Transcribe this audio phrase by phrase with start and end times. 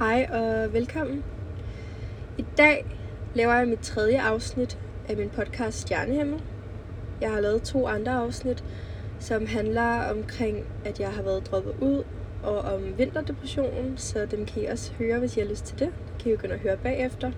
[0.00, 1.24] Hej og velkommen.
[2.38, 2.86] I dag
[3.34, 6.42] laver jeg mit tredje afsnit af min podcast Stjernehimmel.
[7.20, 8.64] Jeg har lavet to andre afsnit,
[9.18, 12.04] som handler omkring, at jeg har været droppet ud,
[12.42, 15.88] og om vinterdepressionen, så dem kan I også høre, hvis I har lyst til det.
[15.88, 17.32] Det kan I begynde at høre bagefter.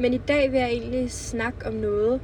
[0.00, 2.20] Men i dag vil jeg egentlig snakke om noget,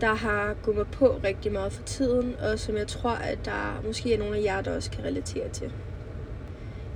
[0.00, 3.82] der har gået mig på rigtig meget for tiden, og som jeg tror, at der
[3.86, 5.72] måske er nogle af jer, der også kan relatere til.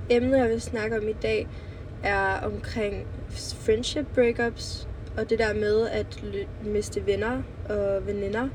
[0.09, 1.47] Emnet, jeg vil snakke om i dag,
[2.03, 6.23] er omkring friendship breakups, og det der med at
[6.65, 8.49] miste venner og veninder,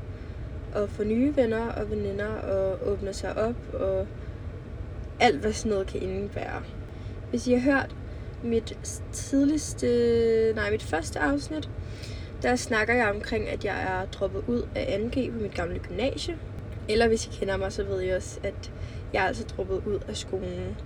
[0.75, 4.07] og få nye venner og veninder, og åbne sig op, og
[5.19, 6.63] alt, hvad sådan noget kan indebære.
[7.29, 7.95] Hvis I har hørt
[8.43, 8.77] mit
[9.11, 9.87] tidligste,
[10.55, 11.69] nej, mit første afsnit,
[12.41, 16.37] der snakker jeg omkring, at jeg er droppet ud af 2G på mit gamle gymnasie.
[16.89, 18.71] Eller hvis I kender mig, så ved I også, at
[19.13, 20.77] jeg er altså droppet ud af skolen.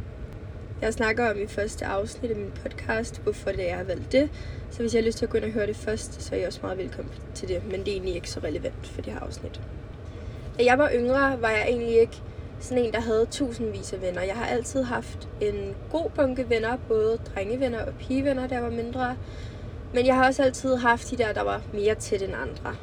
[0.82, 4.12] Jeg snakker om i første afsnit af min podcast, hvorfor det er, jeg har valgt
[4.12, 4.30] det.
[4.72, 6.40] Så hvis jeg har lyst til at gå ind og høre det først, så er
[6.40, 7.62] I også meget velkommen til det.
[7.72, 9.62] Men det er egentlig ikke så relevant for det her afsnit.
[10.58, 12.22] Da jeg var yngre, var jeg egentlig ikke
[12.60, 14.22] sådan en, der havde tusindvis af venner.
[14.22, 19.18] Jeg har altid haft en god bunke venner, både drengevenner og pigevenner, der var mindre.
[19.94, 22.76] Men jeg har også altid haft de der, der var mere tæt end andre.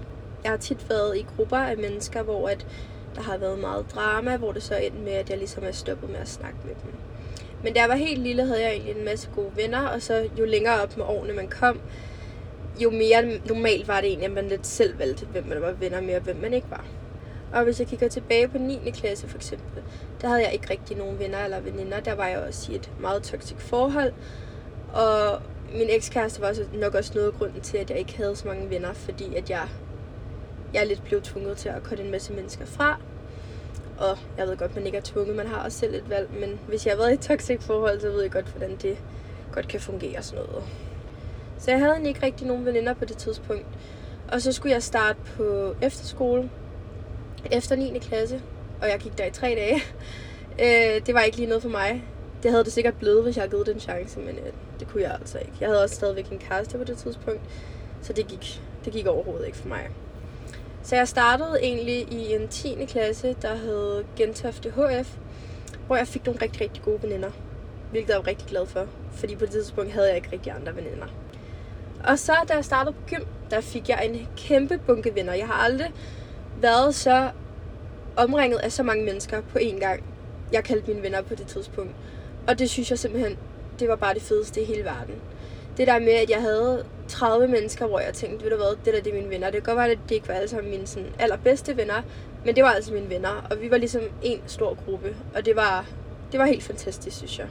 [0.44, 2.66] Jeg har tit været i grupper af mennesker, hvor at
[3.14, 6.10] der har været meget drama, hvor det så endte med, at jeg ligesom er stoppet
[6.10, 6.92] med at snakke med dem.
[7.64, 10.28] Men da jeg var helt lille, havde jeg egentlig en masse gode venner, og så
[10.38, 11.80] jo længere op med årene man kom,
[12.78, 16.00] jo mere normalt var det egentlig, at man lidt selv valgte, hvem man var venner
[16.00, 16.84] med, og hvem man ikke var.
[17.52, 18.90] Og hvis jeg kigger tilbage på 9.
[18.94, 19.82] klasse for eksempel,
[20.20, 22.00] der havde jeg ikke rigtig nogen venner eller veninder.
[22.00, 24.12] Der var jeg også i et meget toksisk forhold.
[24.92, 25.41] Og
[25.72, 28.48] min ekskæreste var også nok også noget af grunden til, at jeg ikke havde så
[28.48, 29.68] mange venner, fordi at jeg,
[30.74, 33.00] jeg lidt blev tvunget til at korte en masse mennesker fra.
[33.98, 36.61] Og jeg ved godt, man ikke er tvunget, man har også selv et valg, men
[36.69, 38.98] hvis jeg har været i et toxic forhold, så ved jeg godt, hvordan det
[39.53, 40.64] godt kan fungere sådan noget.
[41.58, 43.66] Så jeg havde ikke rigtig nogen veninder på det tidspunkt.
[44.33, 46.50] Og så skulle jeg starte på efterskole
[47.50, 47.98] efter 9.
[47.98, 48.43] klasse,
[48.82, 49.82] og jeg gik der i tre dage.
[50.60, 52.04] Øh, det var ikke lige noget for mig.
[52.43, 55.03] Det havde det sikkert blevet, hvis jeg havde givet den chance, men øh, det kunne
[55.03, 55.53] jeg altså ikke.
[55.60, 57.41] Jeg havde også stadigvæk en kæreste på det tidspunkt,
[58.03, 59.91] så det gik, det gik overhovedet ikke for mig.
[60.86, 62.84] Så jeg startede egentlig i en 10.
[62.88, 65.16] klasse, der hed Gentofte HF,
[65.86, 67.30] hvor jeg fik nogle rigtig, rigtig gode veninder.
[67.91, 70.76] Hvilket jeg var rigtig glad for, fordi på det tidspunkt havde jeg ikke rigtig andre
[70.76, 71.06] veninder.
[72.04, 75.32] Og så da jeg startede på gym, der fik jeg en kæmpe bunke venner.
[75.32, 75.92] Jeg har aldrig
[76.60, 77.30] været så
[78.16, 80.02] omringet af så mange mennesker på én gang.
[80.52, 81.92] Jeg kaldte mine venner på det tidspunkt.
[82.48, 83.38] Og det synes jeg simpelthen,
[83.78, 85.14] det var bare det fedeste i hele verden.
[85.76, 88.94] Det der med, at jeg havde 30 mennesker, hvor jeg tænkte, ved du hvad, det
[88.94, 89.50] der det er mine venner.
[89.50, 92.03] Det kan godt være, at det ikke var alle sammen mine sådan, allerbedste venner,
[92.44, 93.47] men det var altså mine venner.
[93.50, 95.87] Og vi var ligesom en stor gruppe, og det var,
[96.33, 97.47] det var helt fantastisk, synes jeg.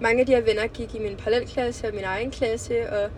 [0.00, 3.10] Mange af de her venner gik i min parallelklasse og min egen klasse, og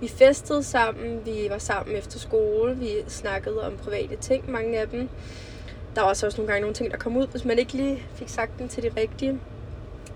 [0.00, 4.88] vi festede sammen, vi var sammen efter skole, vi snakkede om private ting, mange af
[4.88, 5.08] dem.
[5.94, 8.28] Der var også nogle gange nogle ting, der kom ud, hvis man ikke lige fik
[8.28, 9.40] sagt dem til de rigtige,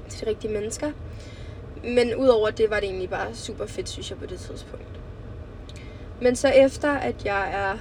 [0.09, 0.93] til de rigtige mennesker.
[1.84, 5.00] Men udover det var det egentlig bare super fedt, synes jeg, på det tidspunkt.
[6.21, 7.78] Men så efter, at jeg er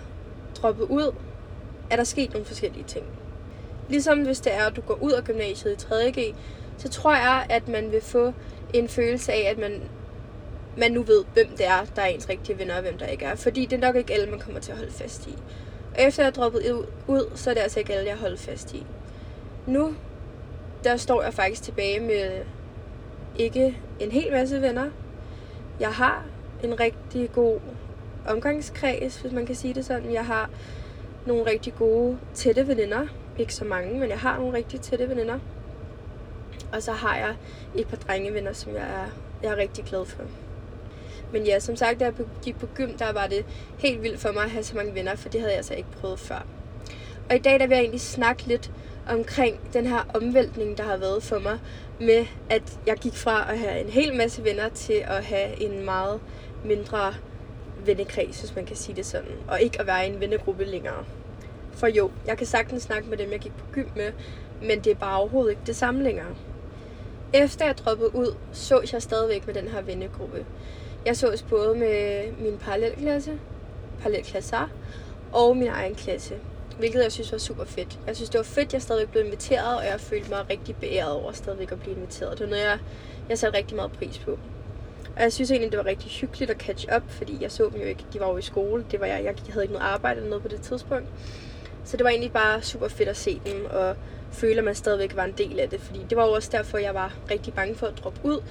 [0.62, 1.16] droppet ud,
[1.90, 3.06] er der sket nogle forskellige ting.
[3.90, 6.36] Ligesom hvis det er, at du går ud af gymnasiet i 3.G,
[6.78, 8.34] så tror jeg, at man vil få
[8.74, 9.82] en følelse af, at man,
[10.78, 13.26] man nu ved, hvem det er, der er ens rigtige venner, og hvem der ikke
[13.26, 13.36] er.
[13.36, 15.36] Fordi det er nok ikke alle, man kommer til at holde fast i.
[15.96, 18.74] Og efter jeg er droppet ud, så er det altså ikke alle, jeg holder fast
[18.74, 18.86] i.
[19.68, 19.96] Nu,
[20.84, 22.44] der står jeg faktisk tilbage med
[23.38, 24.90] ikke en hel masse venner.
[25.80, 26.26] Jeg har
[26.64, 27.60] en rigtig god
[28.28, 30.14] omgangskreds, hvis man kan sige det sådan.
[30.14, 30.50] Jeg har
[31.26, 33.08] nogle rigtig gode, tætte veninder.
[33.38, 35.40] Ikke så mange, men jeg har nogle rigtig tætte veninder.
[36.74, 37.36] Og så har jeg
[37.76, 39.10] et par drengevenner, som jeg er,
[39.44, 40.24] jeg er rigtig glad for.
[41.34, 43.46] Men ja, som sagt, da jeg gik på gym, der var det
[43.78, 45.92] helt vildt for mig at have så mange venner, for det havde jeg altså ikke
[46.02, 46.46] prøvet før.
[47.30, 48.72] Og i dag der vil jeg egentlig snakke lidt
[49.10, 51.60] omkring den her omvæltning, der har været for mig,
[52.00, 55.86] med at jeg gik fra at have en hel masse venner til at have en
[55.86, 56.20] meget
[56.66, 57.14] mindre
[57.86, 61.06] vennekreds, hvis man kan sige det sådan, og ikke at være i en vennegruppe længere.
[61.72, 64.12] For jo, jeg kan sagtens snakke med dem, jeg gik på gym med,
[64.62, 66.36] men det er bare overhovedet ikke det samme længere.
[67.34, 70.46] Efter jeg droppede ud, så jeg stadigvæk med den her vennegruppe.
[71.06, 73.40] Jeg sås både med min parallelklasse,
[74.02, 74.70] parallelklasser,
[75.32, 76.36] og min egen klasse
[76.78, 78.00] hvilket jeg synes var super fedt.
[78.08, 80.76] Jeg synes, det var fedt, at jeg stadig blev inviteret, og jeg følte mig rigtig
[80.76, 82.32] beæret over stadigvæk at blive inviteret.
[82.32, 82.80] Det var noget, jeg,
[83.30, 84.32] jeg satte rigtig meget pris på.
[85.16, 87.82] Og jeg synes egentlig, det var rigtig hyggeligt at catch up, fordi jeg så dem
[87.82, 88.06] jo ikke.
[88.14, 88.86] De var jo i skole.
[88.92, 91.08] Det var jeg, jeg havde ikke noget arbejde eller noget på det tidspunkt.
[91.84, 93.96] Så det var egentlig bare super fedt at se dem, og
[94.32, 95.82] føle, at man stadigvæk var en del af det.
[95.82, 98.42] Fordi det var jo også derfor, jeg var rigtig bange for at droppe ud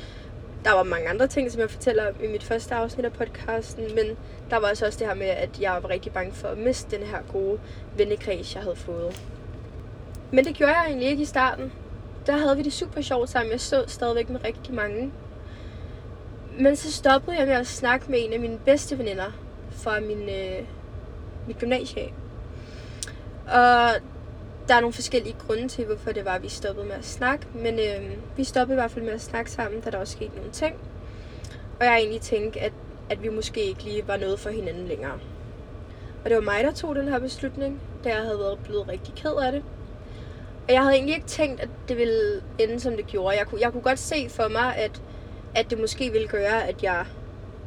[0.64, 3.84] der var mange andre ting, som jeg fortæller om i mit første afsnit af podcasten,
[3.94, 4.16] men
[4.50, 6.96] der var altså også det her med, at jeg var rigtig bange for at miste
[6.96, 7.60] den her gode
[7.96, 9.22] vennekreds, jeg havde fået.
[10.32, 11.72] Men det gjorde jeg egentlig ikke i starten.
[12.26, 13.52] Der havde vi det super sjovt sammen.
[13.52, 15.12] Jeg stod stadigvæk med rigtig mange.
[16.58, 19.32] Men så stoppede jeg med at snakke med en af mine bedste veninder
[19.70, 20.66] fra min, øh,
[21.46, 22.12] mit gymnasie.
[23.48, 23.90] Og
[24.68, 27.46] der er nogle forskellige grunde til, hvorfor det var, at vi stoppede med at snakke.
[27.54, 30.36] Men øh, vi stoppede i hvert fald med at snakke sammen, da der også skete
[30.36, 30.74] nogle ting.
[31.80, 32.72] Og jeg egentlig tænkte, at,
[33.10, 35.18] at vi måske ikke lige var noget for hinanden længere.
[36.24, 39.14] Og det var mig, der tog den her beslutning, da jeg havde været blevet rigtig
[39.14, 39.62] ked af det.
[40.68, 43.36] Og jeg havde egentlig ikke tænkt, at det ville ende, som det gjorde.
[43.36, 45.02] Jeg kunne, jeg kunne godt se for mig, at,
[45.54, 47.06] at det måske ville gøre, at jeg,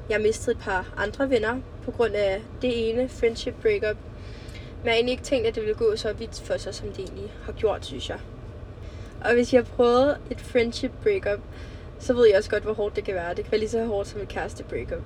[0.10, 3.98] jeg mistede et par andre venner på grund af det ene friendship breakup,
[4.80, 6.88] men jeg har egentlig ikke tænkt, at det ville gå så vidt for sig, som
[6.88, 8.20] det egentlig har gjort, synes jeg.
[9.26, 11.40] Og hvis jeg har prøvet et friendship breakup,
[12.00, 13.30] så ved jeg også godt, hvor hårdt det kan være.
[13.36, 15.04] Det kan være lige så hårdt som et kæreste breakup.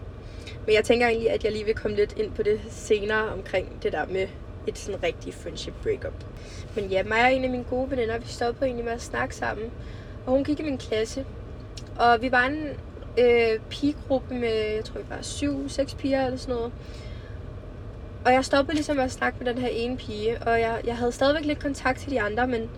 [0.66, 3.84] Men jeg tænker egentlig, at jeg lige vil komme lidt ind på det senere omkring
[3.84, 4.28] det der med
[4.68, 6.14] et sådan rigtigt friendship breakup.
[6.76, 9.36] Men ja, mig og en af mine gode veninder, vi stoppede egentlig med at snakke
[9.36, 9.72] sammen.
[10.26, 11.26] Og hun gik i min klasse.
[12.00, 12.68] Og vi var en
[13.19, 16.72] øh, pigegruppe med, jeg tror vi var syv, seks piger eller sådan noget.
[18.25, 20.98] Og jeg stoppede ligesom med at snakke med den her ene pige, og jeg, jeg
[20.98, 22.70] havde stadigvæk lidt kontakt til de andre, men,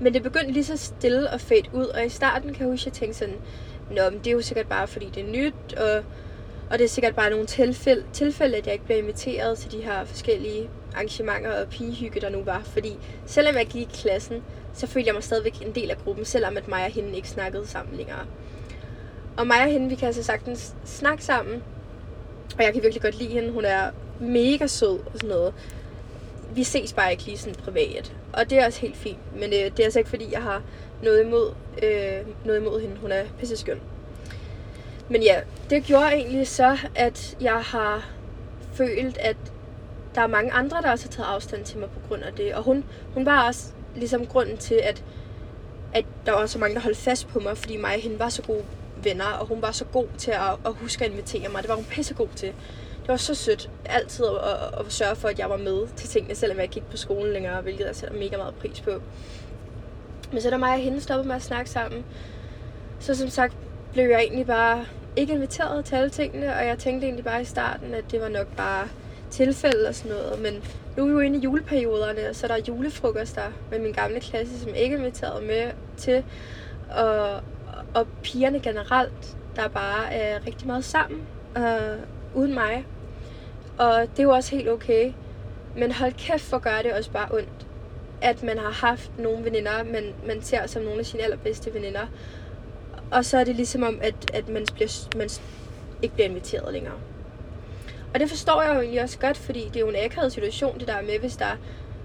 [0.00, 2.82] men det begyndte lige så stille og fedt ud, og i starten kan jeg huske,
[2.82, 3.36] at jeg tænkte sådan,
[3.90, 6.04] Nå, men det er jo sikkert bare fordi det er nyt, og,
[6.70, 9.82] og det er sikkert bare nogle tilfælde, tilfælde, at jeg ikke bliver inviteret til de
[9.82, 12.62] her forskellige arrangementer og pigehygge, der nu var.
[12.64, 14.42] Fordi selvom jeg gik i klassen,
[14.74, 17.28] så følte jeg mig stadigvæk en del af gruppen, selvom at mig og hende ikke
[17.28, 18.26] snakkede sammen længere.
[19.36, 21.62] Og mig og hende, vi kan altså sagtens snakke sammen,
[22.58, 23.50] og jeg kan virkelig godt lide hende.
[23.50, 23.90] Hun er
[24.20, 25.54] mega sød og sådan noget.
[26.54, 28.12] Vi ses bare ikke lige sådan privat.
[28.32, 29.40] Og det er også helt fint.
[29.40, 30.62] Men øh, det er altså ikke fordi, jeg har
[31.02, 31.52] noget imod,
[31.82, 32.96] øh, noget imod hende.
[32.96, 33.80] Hun er pisse skøn.
[35.08, 35.40] Men ja,
[35.70, 38.10] det gjorde egentlig så, at jeg har
[38.72, 39.36] følt, at
[40.14, 42.54] der er mange andre, der også har taget afstand til mig på grund af det.
[42.54, 42.84] Og hun,
[43.14, 45.04] hun var også ligesom grunden til, at,
[45.92, 48.28] at der var så mange, der holdt fast på mig, fordi mig og hende var
[48.28, 48.64] så gode
[49.02, 51.62] venner, og hun var så god til at, at huske at invitere mig.
[51.62, 52.52] Det var hun pisse god til
[53.00, 56.08] det var så sødt altid at, at, at sørge for, at jeg var med til
[56.08, 58.90] tingene, selvom jeg ikke gik på skolen længere, hvilket jeg sætter mega meget pris på.
[60.32, 62.04] Men så da mig og hende stoppede med at snakke sammen,
[63.00, 63.56] så som sagt
[63.92, 64.84] blev jeg egentlig bare
[65.16, 68.28] ikke inviteret til alle tingene, og jeg tænkte egentlig bare i starten, at det var
[68.28, 68.88] nok bare
[69.30, 70.40] tilfælde og sådan noget.
[70.42, 70.64] Men
[70.96, 74.20] nu er vi jo inde i juleperioderne, og så er der julefrokoster med min gamle
[74.20, 76.24] klasse, som ikke er inviteret med til.
[76.96, 77.40] Og,
[77.94, 81.22] og pigerne generelt, der bare er rigtig meget sammen.
[81.54, 81.96] Og
[82.34, 82.86] uden mig.
[83.78, 85.12] Og det er jo også helt okay.
[85.76, 87.66] Men hold kæft, for gør det også bare ondt.
[88.22, 92.06] At man har haft nogle veninder, man, man ser som nogle af sine allerbedste veninder.
[93.10, 95.28] Og så er det ligesom om, at, at man, bliver, man
[96.02, 96.94] ikke bliver inviteret længere.
[98.14, 100.78] Og det forstår jeg jo egentlig også godt, fordi det er jo en akavet situation,
[100.78, 101.56] det der med, hvis der,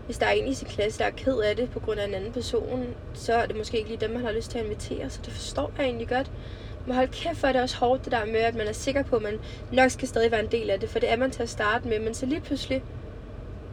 [0.06, 2.07] hvis der er en i sin klasse, der er ked af det på grund af
[2.07, 4.66] en anden person, så er det måske ikke lige dem, man har lyst til at
[4.66, 5.10] invitere.
[5.10, 6.31] Så det forstår jeg egentlig godt.
[6.86, 9.04] Men hold kæft, for er det også hårdt det der med, at man er sikker
[9.04, 9.40] på, at man
[9.72, 11.88] nok skal stadig være en del af det, for det er man til at starte
[11.88, 12.00] med.
[12.00, 12.84] Men så lige pludselig,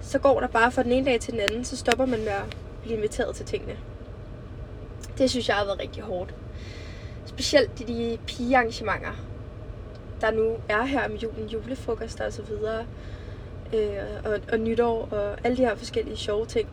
[0.01, 2.29] så går der bare fra den ene dag til den anden, så stopper man med
[2.29, 3.77] at blive inviteret til tingene.
[5.19, 6.35] Det synes jeg har været rigtig hårdt.
[7.27, 9.13] Specielt de, de pigearrangementer,
[10.21, 12.87] der nu er her om julen, julefrokoster og så videre,
[13.75, 16.69] øh, og, og nytår og alle de her forskellige sjove ting,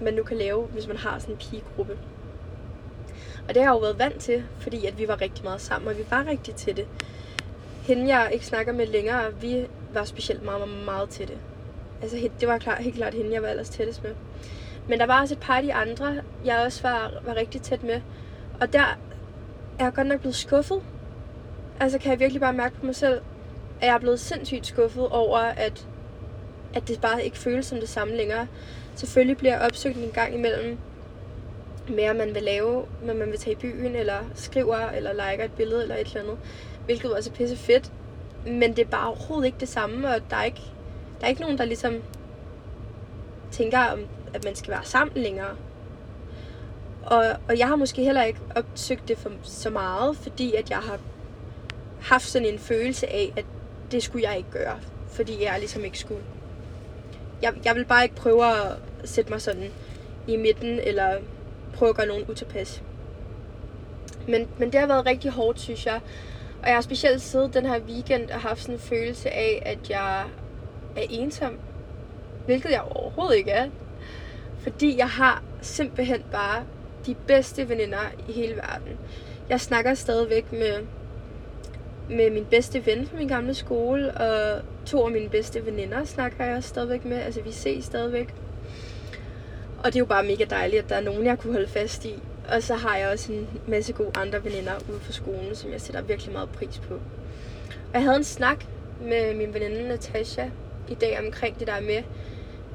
[0.00, 1.98] man nu kan lave, hvis man har sådan en pigegruppe.
[3.48, 5.88] Og det har jeg jo været vant til, fordi at vi var rigtig meget sammen,
[5.88, 6.86] og vi var rigtig til det.
[7.82, 11.38] Hende, jeg ikke snakker med længere, vi var specielt meget, meget, meget til det.
[12.02, 14.14] Altså, det var klar, helt klart hende, jeg var ellers tættest med.
[14.88, 17.82] Men der var også et par af de andre, jeg også var, var rigtig tæt
[17.82, 18.00] med.
[18.60, 18.98] Og der
[19.78, 20.82] er jeg godt nok blevet skuffet.
[21.80, 23.20] Altså kan jeg virkelig bare mærke på mig selv,
[23.80, 25.86] at jeg er blevet sindssygt skuffet over, at,
[26.74, 28.46] at det bare ikke føles som det samme længere.
[28.94, 30.78] Selvfølgelig bliver jeg opsøgt en gang imellem,
[31.90, 35.52] mere man vil lave, når man vil tage i byen, eller skriver, eller liker et
[35.56, 36.38] billede, eller et eller andet.
[36.84, 37.92] Hvilket også er pisse fedt.
[38.46, 40.62] Men det er bare overhovedet ikke det samme, og der er ikke,
[41.20, 42.02] der er ikke nogen, der ligesom
[43.50, 43.78] tænker,
[44.34, 45.56] at man skal være sammen længere.
[47.06, 50.78] Og, og jeg har måske heller ikke opsøgt det for så meget, fordi at jeg
[50.78, 50.98] har
[52.00, 53.44] haft sådan en følelse af, at
[53.92, 54.78] det skulle jeg ikke gøre.
[55.08, 56.22] Fordi jeg ligesom ikke skulle.
[57.42, 59.70] Jeg, jeg vil bare ikke prøve at sætte mig sådan
[60.26, 61.18] i midten, eller
[61.76, 62.82] prøve at gøre nogen utilpas.
[64.28, 66.00] Men, men det har været rigtig hårdt, synes jeg.
[66.62, 69.90] Og jeg har specielt siddet den her weekend og haft sådan en følelse af, at
[69.90, 70.20] jeg
[70.96, 71.58] er ensom.
[72.46, 73.68] Hvilket jeg overhovedet ikke er.
[74.58, 76.64] Fordi jeg har simpelthen bare
[77.06, 78.98] de bedste veninder i hele verden.
[79.48, 80.86] Jeg snakker stadigvæk med
[82.10, 86.44] med min bedste ven fra min gamle skole, og to af mine bedste veninder snakker
[86.44, 87.16] jeg stadigvæk med.
[87.16, 88.34] Altså, vi ses stadigvæk.
[89.86, 92.04] Og det er jo bare mega dejligt, at der er nogen, jeg kunne holde fast
[92.04, 92.14] i.
[92.48, 95.80] Og så har jeg også en masse gode andre veninder ude på skolen, som jeg
[95.80, 96.94] sætter virkelig meget pris på.
[96.94, 98.64] Og jeg havde en snak
[99.00, 100.48] med min veninde Natasha
[100.88, 102.02] i dag omkring det der med,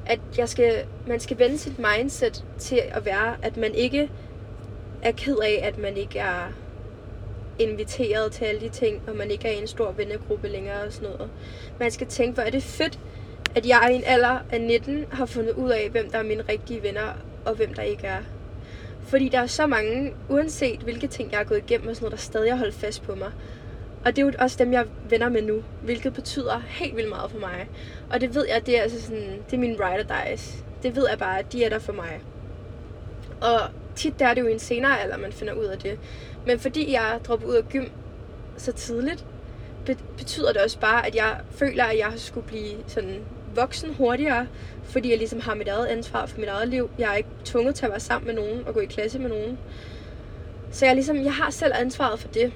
[0.06, 4.10] at jeg skal, man skal vende sit mindset til at være, at man ikke
[5.02, 6.52] er ked af, at man ikke er
[7.58, 10.92] inviteret til alle de ting, og man ikke er i en stor vennegruppe længere og
[10.92, 11.30] sådan noget.
[11.78, 12.98] Man skal tænke, hvor er det fedt,
[13.54, 16.44] at jeg i en alder af 19 har fundet ud af, hvem der er mine
[16.48, 18.18] rigtige venner, og hvem der ikke er.
[19.06, 22.18] Fordi der er så mange, uanset hvilke ting jeg har gået igennem og sådan noget,
[22.18, 23.32] der stadig har holdt fast på mig.
[24.04, 27.30] Og det er jo også dem, jeg venner med nu, hvilket betyder helt vildt meget
[27.30, 27.68] for mig.
[28.10, 30.64] Og det ved jeg, det er, altså sådan, det er mine ride or dies.
[30.82, 32.20] Det ved jeg bare, at de er der for mig.
[33.40, 33.60] Og
[33.96, 35.98] tit der er det jo i en senere alder, man finder ud af det.
[36.46, 37.84] Men fordi jeg droppede ud af gym
[38.56, 39.26] så tidligt,
[40.18, 43.20] betyder det også bare, at jeg føler, at jeg skulle blive sådan
[43.54, 44.46] voksen hurtigere,
[44.84, 46.90] fordi jeg ligesom har mit eget ansvar for mit eget liv.
[46.98, 49.28] Jeg er ikke tvunget til at være sammen med nogen og gå i klasse med
[49.28, 49.58] nogen.
[50.70, 52.52] Så jeg, ligesom, jeg har selv ansvaret for det.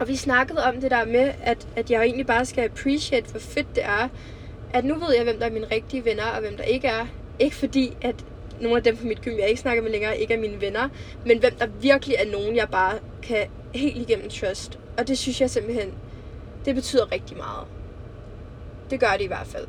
[0.00, 3.40] Og vi snakkede om det der med, at, at jeg egentlig bare skal appreciate, hvor
[3.40, 4.08] fedt det er,
[4.72, 7.06] at nu ved jeg, hvem der er mine rigtige venner, og hvem der ikke er.
[7.38, 8.14] Ikke fordi, at
[8.60, 10.88] nogle af dem på mit gym, jeg ikke snakker med længere, ikke er mine venner,
[11.26, 14.78] men hvem der virkelig er nogen, jeg bare kan helt igennem trust.
[14.98, 15.94] Og det synes jeg simpelthen,
[16.64, 17.66] det betyder rigtig meget.
[18.90, 19.66] Det gør det i hvert fald.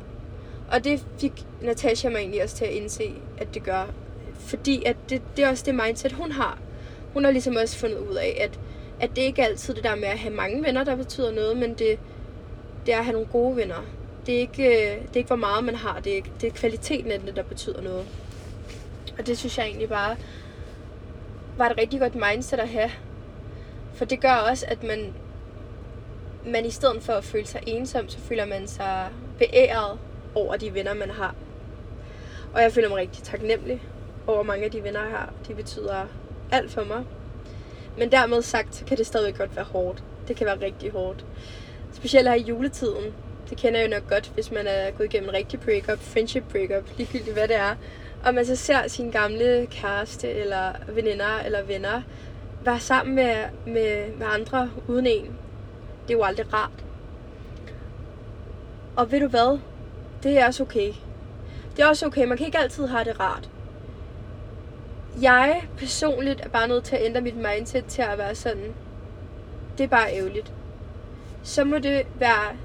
[0.70, 1.32] Og det fik
[1.62, 3.86] Natasha mig egentlig også til at indse, at det gør.
[4.34, 6.58] Fordi at det, det er også det mindset, hun har.
[7.12, 8.60] Hun har ligesom også fundet ud af, at,
[9.00, 11.70] at det ikke altid det der med at have mange venner, der betyder noget, men
[11.70, 11.98] det,
[12.86, 13.84] det er at have nogle gode venner.
[14.26, 16.52] Det er ikke, øh, det er ikke hvor meget man har, det er, det er
[16.52, 18.06] kvaliteten af det, der betyder noget.
[19.18, 20.16] Og det synes jeg egentlig bare
[21.56, 22.90] var et rigtig godt mindset at have.
[23.94, 25.14] For det gør også, at man,
[26.46, 29.98] man i stedet for at føle sig ensom, så føler man sig beæret
[30.34, 31.34] over de venner, man har.
[32.54, 33.82] Og jeg føler mig rigtig taknemmelig
[34.26, 35.32] over mange af de venner, jeg har.
[35.48, 36.06] De betyder
[36.52, 37.04] alt for mig.
[37.98, 40.02] Men dermed sagt, så kan det stadig godt være hårdt.
[40.28, 41.24] Det kan være rigtig hårdt.
[41.92, 43.14] Specielt her i juletiden.
[43.50, 46.44] Det kender jeg jo nok godt, hvis man er gået igennem en rigtig breakup, friendship
[46.50, 47.74] breakup, ligegyldigt hvad det er.
[48.24, 52.02] Og man så ser sin gamle kæreste, eller veninder, eller venner,
[52.64, 53.34] være sammen med,
[53.66, 55.39] med, med andre uden en.
[56.02, 56.84] Det er jo aldrig rart.
[58.96, 59.58] Og ved du hvad?
[60.22, 60.92] Det er også okay.
[61.76, 62.24] Det er også okay.
[62.24, 63.50] Man kan ikke altid have det rart.
[65.22, 68.74] Jeg personligt er bare nødt til at ændre mit mindset til at være sådan.
[69.78, 70.52] Det er bare ærgerligt.
[71.42, 72.56] Så må det være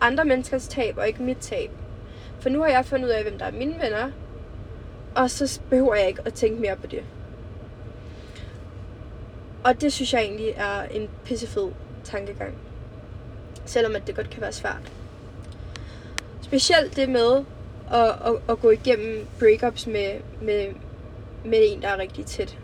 [0.00, 1.70] andre menneskers tab og ikke mit tab.
[2.40, 4.10] For nu har jeg fundet ud af, hvem der er mine venner.
[5.14, 7.02] Og så behøver jeg ikke at tænke mere på det.
[9.64, 11.70] Og det synes jeg egentlig er en pissefed
[12.04, 12.54] tankegang.
[13.66, 14.92] Selvom at det godt kan være svært.
[16.42, 17.44] Specielt det med
[17.92, 20.66] at, at, at gå igennem breakups med, med,
[21.44, 22.58] med en, der er rigtig tæt.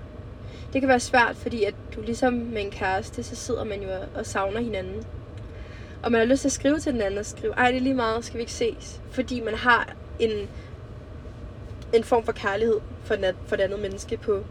[0.73, 3.89] Det kan være svært, fordi at du ligesom med en kæreste, så sidder man jo
[4.15, 5.05] og savner hinanden.
[6.03, 7.81] Og man har lyst til at skrive til den anden og skrive, ej det er
[7.81, 9.01] lige meget, skal vi ikke ses?
[9.11, 10.49] Fordi man har en,
[11.93, 14.45] en form for kærlighed for, den, for det andet menneske på,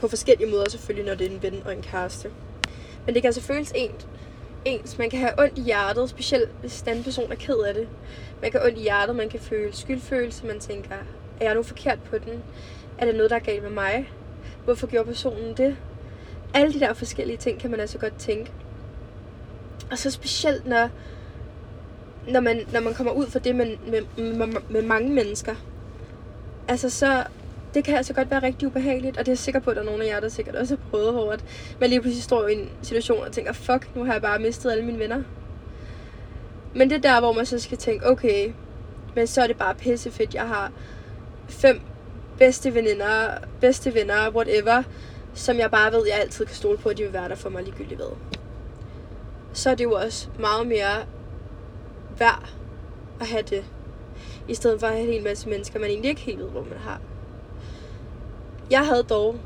[0.00, 2.30] på forskellige måder selvfølgelig, når det er en ven og en kæreste.
[3.06, 4.06] Men det kan altså føles ens.
[4.64, 4.98] ens.
[4.98, 7.88] Man kan have ondt i hjertet, specielt hvis den person er ked af det.
[8.42, 10.94] Man kan have ondt i hjertet, man kan føle skyldfølelse, man tænker,
[11.40, 12.42] er jeg nu forkert på den?
[12.98, 14.10] Er der noget, der er galt med mig?
[14.64, 15.76] Hvorfor gjorde personen det?
[16.54, 18.52] Alle de der forskellige ting kan man altså godt tænke.
[19.90, 20.88] Og så specielt, når,
[22.28, 25.54] når, man, når man kommer ud for det med, med, med, med mange mennesker.
[26.68, 27.24] Altså så,
[27.74, 29.82] det kan altså godt være rigtig ubehageligt, og det er jeg sikker på, at der
[29.82, 31.44] er nogle af jer, der sikkert også har prøvet, hvor at
[31.80, 34.72] man lige pludselig står i en situation og tænker, fuck, nu har jeg bare mistet
[34.72, 35.22] alle mine venner.
[36.74, 38.52] Men det er der, hvor man så skal tænke, okay,
[39.14, 40.72] men så er det bare pissefedt, jeg har
[41.48, 41.80] fem
[42.38, 44.82] bedste veninder, bedste venner, whatever,
[45.34, 47.50] som jeg bare ved, jeg altid kan stole på, at de vil være der for
[47.50, 48.10] mig ligegyldigt ved.
[49.52, 51.06] Så er det jo også meget mere
[52.18, 52.48] værd
[53.20, 53.64] at have det,
[54.48, 56.62] i stedet for at have en hel masse mennesker, man egentlig ikke helt ved, hvor
[56.62, 57.00] man har.
[58.70, 59.36] Jeg havde dog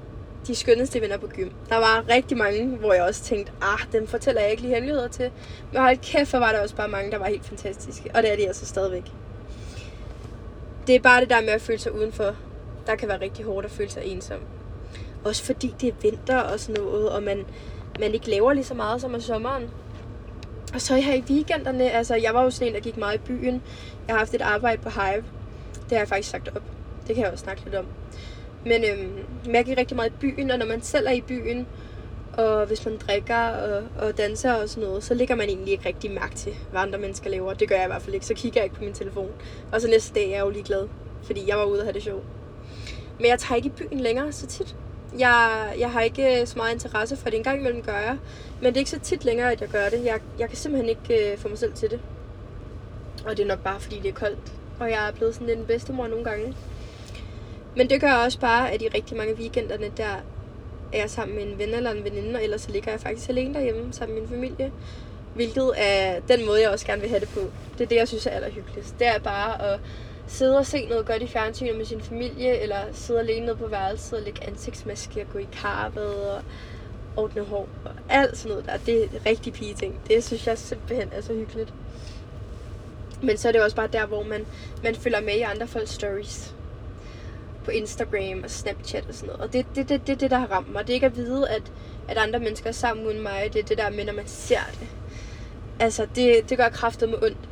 [0.46, 1.48] de skønneste venner på gym.
[1.68, 5.08] Der var rigtig mange, hvor jeg også tænkte, ah, dem fortæller jeg ikke lige hemmeligheder
[5.08, 5.30] til.
[5.72, 8.10] Men hold kæft, for var der også bare mange, der var helt fantastiske.
[8.14, 9.04] Og det er de altså stadigvæk.
[10.86, 12.34] Det er bare det der med at føle sig udenfor.
[12.86, 14.38] Der kan være rigtig hårdt at føle sig ensom.
[15.24, 17.44] Også fordi det er vinter og sådan noget, og man,
[18.00, 19.70] man ikke laver lige så meget som om sommeren.
[20.74, 23.18] Og så her i weekenderne, altså jeg var jo sådan en, der gik meget i
[23.18, 23.62] byen.
[24.06, 25.24] Jeg har haft et arbejde på Hive.
[25.74, 26.62] Det har jeg faktisk sagt op.
[27.06, 27.86] Det kan jeg også snakke lidt om.
[28.64, 29.12] Men, øhm,
[29.46, 31.66] men jeg gik rigtig meget i byen, og når man selv er i byen,
[32.32, 35.88] Og hvis man drikker og, og danser og sådan noget, så lægger man egentlig ikke
[35.88, 37.54] rigtig mærke til, hvad andre mennesker laver.
[37.54, 38.26] Det gør jeg i hvert fald ikke.
[38.26, 39.30] Så kigger jeg ikke på min telefon.
[39.72, 40.88] Og så næste dag er jeg jo ligeglad,
[41.22, 42.24] fordi jeg var ude og have det sjovt.
[43.18, 44.76] Men jeg tager ikke i byen længere så tit.
[45.18, 47.36] Jeg, jeg har ikke øh, så meget interesse for det.
[47.36, 48.18] En gang imellem gør jeg.
[48.60, 50.04] Men det er ikke så tit længere, at jeg gør det.
[50.04, 52.00] Jeg, jeg kan simpelthen ikke øh, få mig selv til det.
[53.26, 54.52] Og det er nok bare, fordi det er koldt.
[54.80, 56.54] Og jeg er blevet sådan lidt en bedstemor nogle gange.
[57.78, 60.14] Men det gør også bare, at i rigtig mange weekenderne, der
[60.92, 63.28] er jeg sammen med en ven eller en veninde, og ellers så ligger jeg faktisk
[63.28, 64.72] alene derhjemme sammen med min familie.
[65.34, 67.40] Hvilket er den måde, jeg også gerne vil have det på.
[67.78, 68.98] Det er det, jeg synes er allerhyggeligst.
[68.98, 69.80] Det er bare at
[70.26, 73.66] sidde og se noget godt i fjernsynet med sin familie, eller sidde alene nede på
[73.66, 76.42] værelset og lægge ansigtsmaske og gå i karpet og
[77.16, 78.76] ordne hår og alt sådan noget der.
[78.76, 80.00] Det er rigtig pige ting.
[80.08, 81.72] Det synes jeg simpelthen er så hyggeligt.
[83.22, 84.46] Men så er det også bare der, hvor man,
[84.82, 86.57] man følger med i andre folks stories.
[87.68, 89.42] På Instagram og Snapchat og sådan noget.
[89.42, 90.82] Og det er det, det, det, det, der har ramt mig.
[90.82, 91.62] Det er ikke at vide, at,
[92.08, 93.50] at andre mennesker er sammen uden mig.
[93.52, 94.88] Det er det der med, når man ser det.
[95.80, 97.48] Altså, det, det gør kraftet med ondt.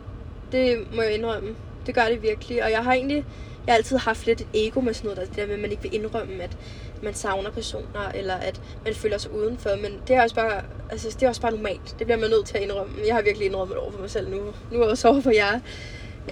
[0.53, 1.57] Det må jeg indrømme.
[1.87, 2.65] Det gør det virkelig.
[2.65, 3.25] Og jeg har egentlig
[3.67, 5.61] jeg har altid haft lidt et ego med sådan noget, der, det der med, at
[5.61, 6.57] man ikke vil indrømme, at
[7.03, 9.71] man savner personer, eller at man føler sig udenfor.
[9.83, 11.97] Men det er også bare, altså, det er også bare normalt.
[11.99, 12.95] Det bliver man nødt til at indrømme.
[13.07, 14.37] Jeg har virkelig indrømmet over for mig selv nu.
[14.37, 15.61] Nu er jeg også over for jer.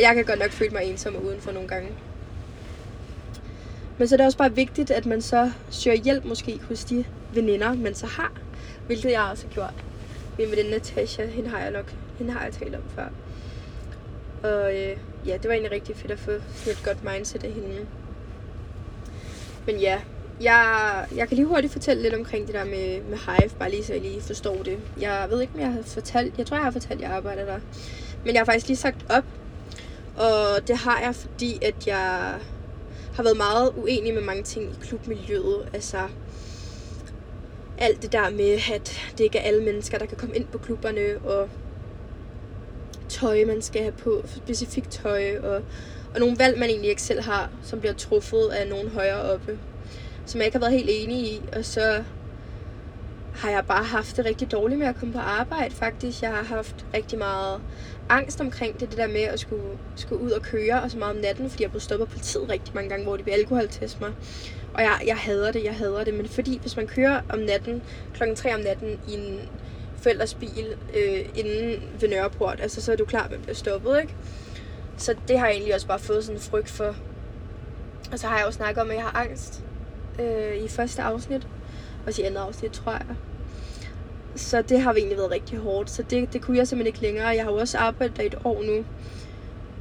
[0.01, 1.89] Jeg kan godt nok føle mig ensom og udenfor nogle gange.
[3.99, 7.05] Men så er det også bare vigtigt, at man så søger hjælp måske hos de
[7.35, 8.33] veninder, man så har.
[8.87, 9.75] Hvilket jeg også har gjort.
[10.39, 13.09] Min veninde Natasha, hende har jeg nok hende har jeg talt om før.
[14.51, 14.97] Og øh,
[15.27, 17.87] ja, det var egentlig rigtig fedt at få sådan et godt mindset af hende.
[19.67, 20.01] Men ja,
[20.41, 23.85] jeg, jeg kan lige hurtigt fortælle lidt omkring det der med, med Hive, bare lige
[23.85, 24.79] så jeg lige forstår det.
[25.01, 27.45] Jeg ved ikke, om jeg har fortalt, jeg tror, jeg har fortalt, at jeg arbejder
[27.45, 27.59] der.
[28.25, 29.25] Men jeg har faktisk lige sagt op,
[30.17, 32.35] og det har jeg, fordi at jeg
[33.15, 35.69] har været meget uenig med mange ting i klubmiljøet.
[35.73, 35.99] Altså,
[37.79, 40.59] alt det der med, at det ikke er alle mennesker, der kan komme ind på
[40.59, 41.49] klubberne, og
[43.09, 45.63] tøj, man skal have på, specifikt tøj, og,
[46.15, 49.59] og nogle valg, man egentlig ikke selv har, som bliver truffet af nogen højere oppe,
[50.27, 52.05] som jeg ikke har været helt enig i, og så
[53.35, 56.23] har jeg bare haft det rigtig dårligt med at komme på arbejde, faktisk.
[56.23, 57.61] Jeg har haft rigtig meget
[58.09, 61.17] angst omkring det, det der med at skulle, skulle ud og køre, og så meget
[61.17, 64.01] om natten, fordi jeg blev stoppet på politiet rigtig mange gange, hvor de vil alkoholteste
[64.01, 64.13] mig.
[64.75, 67.83] Og jeg, jeg hader det, jeg hader det, men fordi hvis man kører om natten,
[68.15, 69.41] klokken 3 om natten, i en
[69.97, 74.01] forældres bil øh, inden ved Nørreport, altså så er du klar at man bliver stoppet,
[74.01, 74.15] ikke?
[74.97, 76.97] Så det har jeg egentlig også bare fået sådan en frygt for.
[78.13, 79.65] Og så har jeg jo snakket om, at jeg har angst
[80.21, 81.47] øh, i første afsnit,
[82.07, 83.17] og i andet afsnit, tror jeg.
[84.37, 87.27] Så det har egentlig været rigtig hårdt, så det, det kunne jeg simpelthen ikke længere.
[87.27, 88.85] Jeg har jo også arbejdet der et år nu,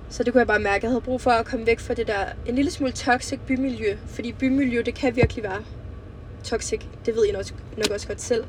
[0.09, 1.93] så det kunne jeg bare mærke, at jeg havde brug for at komme væk fra
[1.93, 3.97] det der en lille smule toxic bymiljø.
[4.07, 5.63] Fordi bymiljø, det kan virkelig være
[6.43, 6.81] toxic.
[7.05, 7.45] Det ved jeg nok,
[7.77, 8.43] nok også godt selv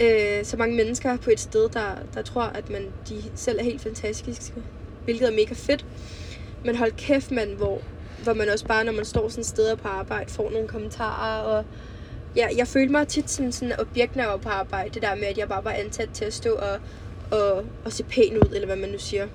[0.00, 3.64] øh, så mange mennesker på et sted, der, der tror, at man, de selv er
[3.64, 4.54] helt fantastiske,
[5.04, 5.86] hvilket er mega fedt.
[6.64, 7.80] Men hold kæft, man, hvor,
[8.22, 11.64] hvor man også bare, når man står sådan steder på arbejde, får nogle kommentarer, og
[12.36, 14.90] ja, jeg følte mig tit som sådan et objekt, når jeg var på arbejde.
[14.94, 16.78] Det der med, at jeg bare var ansat til at stå og,
[17.38, 19.26] og, og se pæn ud, eller hvad man nu siger.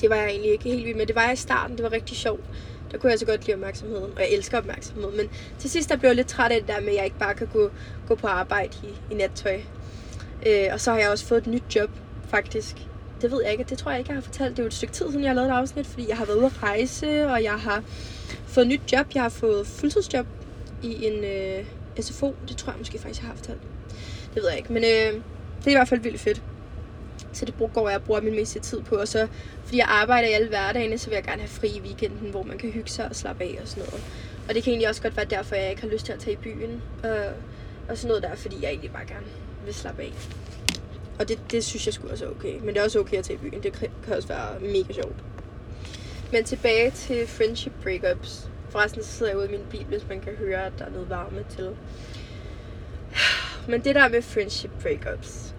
[0.00, 1.06] Det var jeg egentlig ikke helt vild med.
[1.06, 2.44] Det var jeg i starten, det var rigtig sjovt
[2.92, 5.10] der kunne jeg så godt lide opmærksomheden, og jeg elsker opmærksomhed.
[5.10, 7.18] Men til sidst der blev jeg lidt træt af det der med, at jeg ikke
[7.18, 7.70] bare kan gå,
[8.08, 9.60] gå på arbejde i, i nattøj.
[10.46, 11.90] Øh, og så har jeg også fået et nyt job,
[12.28, 12.76] faktisk.
[13.22, 14.50] Det ved jeg ikke, det tror jeg ikke, jeg har fortalt.
[14.50, 16.24] Det er jo et stykke tid siden, jeg har lavet et afsnit, fordi jeg har
[16.24, 17.82] været ude at rejse, og jeg har
[18.46, 19.06] fået et nyt job.
[19.14, 20.26] Jeg har fået fuldtidsjob
[20.82, 21.64] i en øh,
[22.00, 22.34] SFO.
[22.48, 23.60] Det tror jeg måske faktisk, jeg har fortalt.
[24.34, 25.22] Det ved jeg ikke, men øh,
[25.58, 26.42] det er i hvert fald vildt fedt.
[27.32, 28.94] Så det går jeg og bruger min meste tid på.
[28.96, 29.28] Og så,
[29.64, 32.42] fordi jeg arbejder i alle hverdagene, så vil jeg gerne have fri i weekenden, hvor
[32.42, 34.04] man kan hygge sig og slappe af og sådan noget.
[34.48, 36.32] Og det kan egentlig også godt være derfor, jeg ikke har lyst til at tage
[36.32, 36.82] i byen.
[37.04, 37.16] Og,
[37.88, 39.26] og sådan noget der, fordi jeg egentlig bare gerne
[39.64, 40.12] vil slappe af.
[41.18, 42.58] Og det, det synes jeg skulle også er okay.
[42.58, 43.62] Men det er også okay at tage i byen.
[43.62, 45.16] Det kan også være mega sjovt.
[46.32, 48.50] Men tilbage til friendship breakups.
[48.70, 50.90] Forresten så sidder jeg ude i min bil, hvis man kan høre, at der er
[50.90, 51.76] noget varme til.
[53.68, 55.54] Men det der med friendship breakups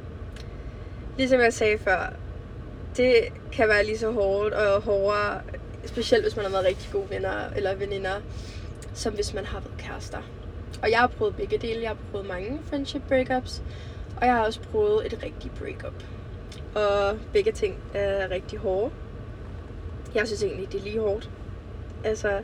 [1.17, 2.13] ligesom jeg sagde før,
[2.98, 3.15] det
[3.52, 5.41] kan være lige så hårdt og hårdere,
[5.86, 8.22] specielt hvis man har været rigtig gode venner eller veninder,
[8.93, 10.22] som hvis man har været kærester.
[10.82, 11.82] Og jeg har prøvet begge dele.
[11.82, 13.62] Jeg har prøvet mange friendship breakups,
[14.17, 16.04] og jeg har også prøvet et rigtigt breakup.
[16.76, 18.91] Og begge ting er rigtig hårde.
[20.15, 21.30] Jeg synes egentlig, det er lige hårdt.
[22.04, 22.41] Altså,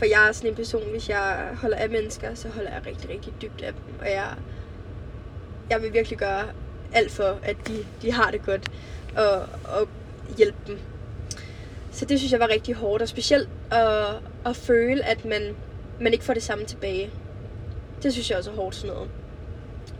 [0.00, 3.10] for jeg er sådan en person, hvis jeg holder af mennesker, så holder jeg rigtig,
[3.10, 3.82] rigtig dybt af dem.
[4.00, 4.34] Og jeg,
[5.70, 6.44] jeg vil virkelig gøre
[6.92, 8.70] alt for, at de, de har det godt,
[9.16, 9.34] og,
[9.64, 9.88] og
[10.36, 10.78] hjælpe dem.
[11.92, 14.06] Så det synes jeg var rigtig hårdt, og specielt at,
[14.46, 15.56] at føle, at man,
[16.00, 17.10] man ikke får det samme tilbage.
[18.02, 19.10] Det synes jeg også er hårdt sådan noget.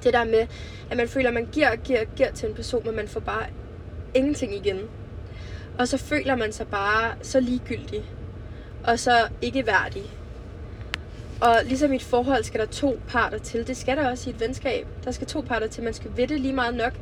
[0.05, 0.47] Det der med,
[0.91, 3.09] at man føler, at man giver og giver og giver til en person, men man
[3.09, 3.47] får bare
[4.15, 4.81] ingenting igen.
[5.79, 8.05] Og så føler man sig bare så ligegyldig.
[8.85, 10.03] Og så ikke værdig.
[11.41, 13.67] Og ligesom i et forhold skal der to parter til.
[13.67, 14.87] Det skal der også i et venskab.
[15.05, 15.85] Der skal to parter til.
[15.85, 16.93] Man skal vide det lige meget nok.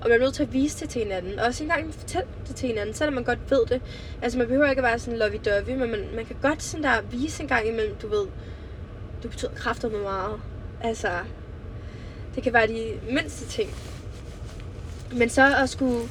[0.00, 1.38] Og man er nødt til at vise det til hinanden.
[1.38, 3.82] Og også engang fortælle det til hinanden, selvom man godt ved det.
[4.22, 7.00] Altså man behøver ikke at være sådan lovey-dovey, men man, man kan godt sådan der
[7.10, 8.26] vise en gang imellem, du ved,
[9.22, 10.40] du betyder kræfter med meget.
[10.80, 11.08] Altså,
[12.34, 13.70] det kan være de mindste ting.
[15.12, 16.08] Men så at skulle,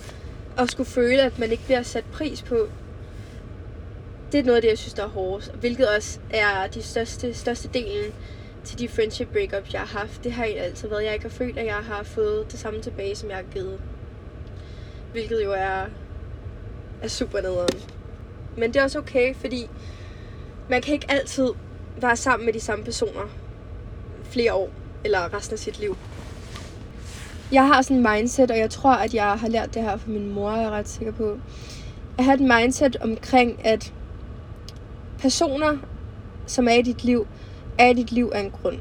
[0.57, 2.69] at skulle føle, at man ikke bliver sat pris på,
[4.31, 5.51] det er noget af det, jeg synes, der er hårdest.
[5.53, 8.13] Hvilket også er de største, største delen
[8.63, 10.23] til de friendship breakups, jeg har haft.
[10.23, 13.15] Det har altid været, jeg ikke har følt, at jeg har fået det samme tilbage,
[13.15, 13.79] som jeg har givet.
[15.11, 15.85] Hvilket jo er,
[17.01, 17.79] er super nederen.
[18.57, 19.69] Men det er også okay, fordi
[20.69, 21.49] man kan ikke altid
[22.01, 23.29] være sammen med de samme personer
[24.23, 24.69] flere år,
[25.03, 25.97] eller resten af sit liv.
[27.51, 30.09] Jeg har sådan en mindset, og jeg tror, at jeg har lært det her fra
[30.09, 31.39] min mor, jeg er ret sikker på.
[32.17, 33.93] At have et mindset omkring, at
[35.19, 35.77] personer,
[36.45, 37.27] som er i dit liv,
[37.77, 38.77] er i dit liv af en grund.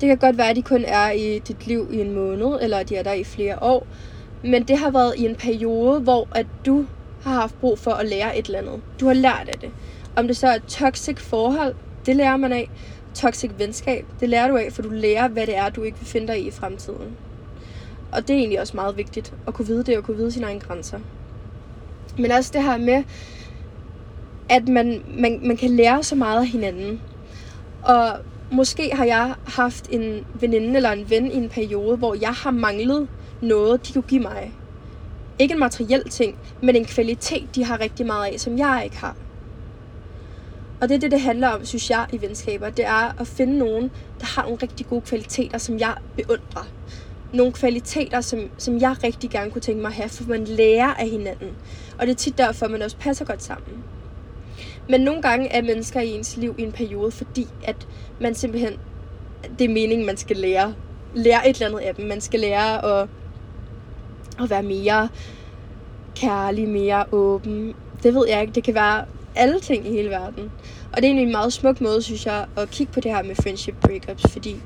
[0.00, 2.78] Det kan godt være, at de kun er i dit liv i en måned, eller
[2.78, 3.86] at de er der i flere år.
[4.42, 6.86] Men det har været i en periode, hvor at du
[7.22, 8.80] har haft brug for at lære et eller andet.
[9.00, 9.70] Du har lært af det.
[10.16, 11.74] Om det så er et toxic forhold,
[12.06, 12.70] det lærer man af.
[13.14, 16.06] Toxic venskab, det lærer du af, for du lærer, hvad det er, du ikke vil
[16.06, 17.16] finde dig i i fremtiden.
[18.12, 20.46] Og det er egentlig også meget vigtigt, at kunne vide det, og kunne vide sine
[20.46, 20.98] egne grænser.
[22.18, 23.02] Men også det her med,
[24.48, 27.00] at man, man, man kan lære så meget af hinanden.
[27.82, 28.18] Og
[28.52, 32.50] måske har jeg haft en veninde eller en ven i en periode, hvor jeg har
[32.50, 33.08] manglet
[33.42, 34.52] noget, de kunne give mig.
[35.38, 38.96] Ikke en materiel ting, men en kvalitet, de har rigtig meget af, som jeg ikke
[38.96, 39.16] har.
[40.80, 42.70] Og det er det, det handler om, synes jeg, i venskaber.
[42.70, 46.68] Det er at finde nogen, der har nogle rigtig gode kvaliteter, som jeg beundrer.
[47.32, 50.94] Nogle kvaliteter, som, som jeg rigtig gerne kunne tænke mig at have, for man lærer
[50.94, 51.50] af hinanden.
[51.98, 53.84] Og det er tit derfor, man også passer godt sammen.
[54.88, 57.86] Men nogle gange er mennesker i ens liv i en periode, fordi at
[58.20, 58.72] man simpelthen,
[59.58, 60.74] det er meningen, man skal lære,
[61.14, 62.06] lære et eller andet af dem.
[62.06, 63.08] Man skal lære at,
[64.42, 65.08] at være mere
[66.16, 67.74] kærlig, mere åben.
[68.02, 68.52] Det ved jeg ikke.
[68.52, 70.52] Det kan være alle ting i hele verden.
[70.92, 73.22] Og det er egentlig en meget smuk måde, synes jeg, at kigge på det her
[73.22, 74.56] med friendship breakups, fordi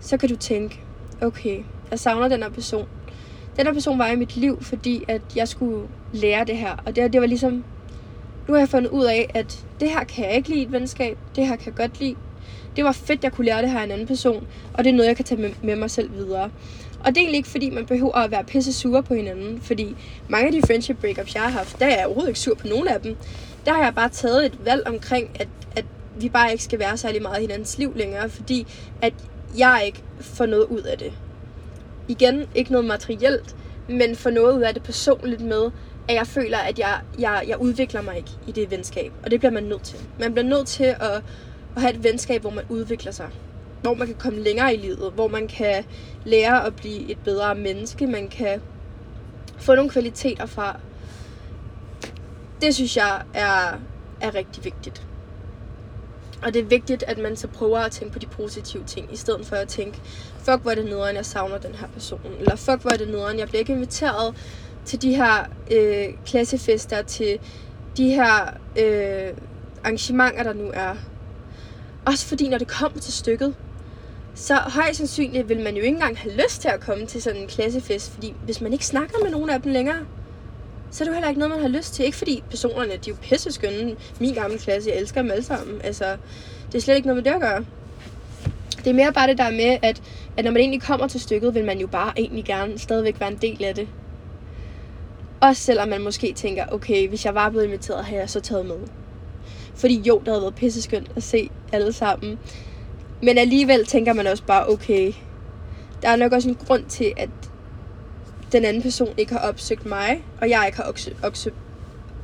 [0.00, 0.80] så kan du tænke,
[1.22, 2.86] okay, jeg savner den her person.
[3.56, 6.76] Den her person var i mit liv, fordi at jeg skulle lære det her.
[6.86, 7.64] Og det, det var ligesom
[8.48, 11.18] nu har jeg fundet ud af, at det her kan jeg ikke lide et venskab.
[11.36, 12.16] Det her kan jeg godt lide.
[12.76, 14.46] Det var fedt, jeg kunne lære det her af en anden person.
[14.74, 16.50] Og det er noget, jeg kan tage med, med mig selv videre.
[17.00, 19.60] Og det er egentlig ikke, fordi man behøver at være pisse sure på hinanden.
[19.60, 19.96] Fordi
[20.28, 22.66] mange af de friendship breakups, jeg har haft, der er jeg overhovedet ikke sur på
[22.66, 23.16] nogen af dem.
[23.66, 25.84] Der har jeg bare taget et valg omkring, at, at
[26.20, 28.30] vi bare ikke skal være særlig meget i hinandens liv længere.
[28.30, 28.66] Fordi
[29.02, 29.14] at
[29.58, 31.12] jeg ikke får noget ud af det.
[32.08, 33.56] Igen, ikke noget materielt,
[33.88, 35.70] men får noget ud af det personligt med,
[36.08, 39.12] at jeg føler, at jeg, jeg, jeg udvikler mig ikke i det venskab.
[39.22, 39.98] Og det bliver man nødt til.
[40.20, 41.22] Man bliver nødt til at,
[41.76, 43.28] at have et venskab, hvor man udvikler sig.
[43.82, 45.12] Hvor man kan komme længere i livet.
[45.14, 45.84] Hvor man kan
[46.24, 48.06] lære at blive et bedre menneske.
[48.06, 48.62] Man kan
[49.58, 50.80] få nogle kvaliteter fra.
[52.60, 53.78] Det synes jeg er,
[54.20, 55.06] er rigtig vigtigt.
[56.42, 59.16] Og det er vigtigt, at man så prøver at tænke på de positive ting, i
[59.16, 60.00] stedet for at tænke,
[60.38, 62.20] fuck hvor er det nederen, jeg savner den her person.
[62.38, 64.34] Eller fuck hvor er det nederen, jeg bliver ikke inviteret
[64.84, 67.38] til de her øh, klassefester, til
[67.96, 69.36] de her øh,
[69.84, 70.94] arrangementer, der nu er.
[72.06, 73.54] Også fordi, når det kommer til stykket,
[74.34, 77.40] så højst sandsynligt vil man jo ikke engang have lyst til at komme til sådan
[77.40, 79.98] en klassefest, fordi hvis man ikke snakker med nogen af dem længere,
[80.90, 82.04] så er det jo heller ikke noget, man har lyst til.
[82.04, 83.96] Ikke fordi personerne, de er jo pisse skønne.
[84.20, 85.80] Min gamle klasse, jeg elsker dem alle sammen.
[85.84, 86.04] Altså,
[86.72, 87.64] det er slet ikke noget med det at gøre.
[88.78, 90.02] Det er mere bare det der med, at,
[90.36, 93.30] at når man egentlig kommer til stykket, vil man jo bare egentlig gerne stadigvæk være
[93.30, 93.88] en del af det.
[95.44, 98.66] Også selvom man måske tænker, okay, hvis jeg var blevet inviteret, havde jeg så taget
[98.66, 98.76] med.
[99.74, 102.38] Fordi jo, det havde været pisseskønt at se alle sammen.
[103.22, 105.12] Men alligevel tænker man også bare, okay,
[106.02, 107.28] der er nok også en grund til, at
[108.52, 111.56] den anden person ikke har opsøgt mig, og jeg ikke har opsøgt, opsøgt,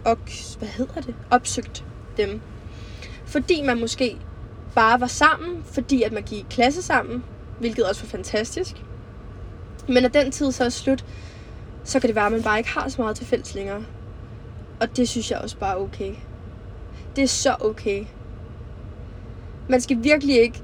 [0.05, 1.15] opsøgt hvad hedder det?
[1.31, 1.85] opsøgt
[2.17, 2.41] dem.
[3.25, 4.17] Fordi man måske
[4.75, 7.25] bare var sammen, fordi at man gik i klasse sammen,
[7.59, 8.77] hvilket også var fantastisk.
[9.89, 11.05] Men at den tid så er slut,
[11.85, 13.85] så kan det være, at man bare ikke har så meget til fælles længere.
[14.81, 16.15] Og det synes jeg også bare er okay.
[17.17, 18.05] Det er så okay.
[19.69, 20.63] Man skal virkelig ikke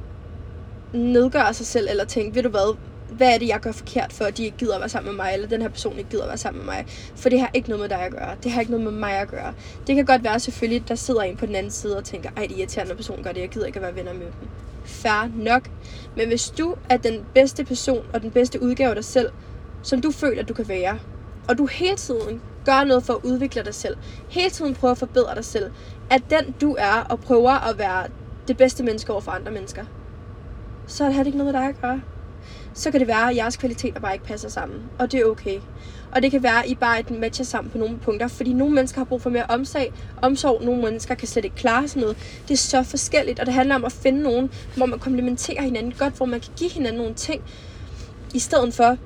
[0.93, 2.77] nedgøre sig selv, eller tænke, ved du hvad,
[3.11, 5.25] hvad er det, jeg gør forkert, for at de ikke gider at være sammen med
[5.25, 6.85] mig, eller den her person ikke gider at være sammen med mig.
[7.17, 8.37] For det har ikke noget med dig at gøre.
[8.43, 9.55] Det har ikke noget med mig at gøre.
[9.87, 12.47] Det kan godt være selvfølgelig, der sidder en på den anden side og tænker, ej,
[12.47, 14.49] det irriterende person gør det, jeg gider ikke at være venner med dem.
[14.85, 15.71] Færre nok.
[16.17, 19.31] Men hvis du er den bedste person og den bedste udgave af dig selv,
[19.87, 20.99] som du føler, du kan være,
[21.49, 23.97] og du hele tiden gør noget for at udvikle dig selv,
[24.29, 25.71] hele tiden prøver at forbedre dig selv,
[26.11, 28.07] at den du er og prøver at være
[28.49, 29.85] det bedste menneske over for andre mennesker,
[30.87, 32.03] så har det ikke noget med dig at gøre.
[32.75, 35.61] Så kan det være, at jeres kvaliteter bare ikke passer sammen, og det er okay.
[36.13, 38.75] Og det kan være, at I bare ikke matcher sammen på nogle punkter, fordi nogle
[38.75, 42.17] mennesker har brug for mere omsag, omsorg, nogle mennesker kan slet ikke klare sådan noget.
[42.49, 45.95] Det er så forskelligt, og det handler om at finde nogen, hvor man komplementerer hinanden
[45.99, 47.43] godt, hvor man kan give hinanden nogle ting,
[48.35, 48.97] i stedet for,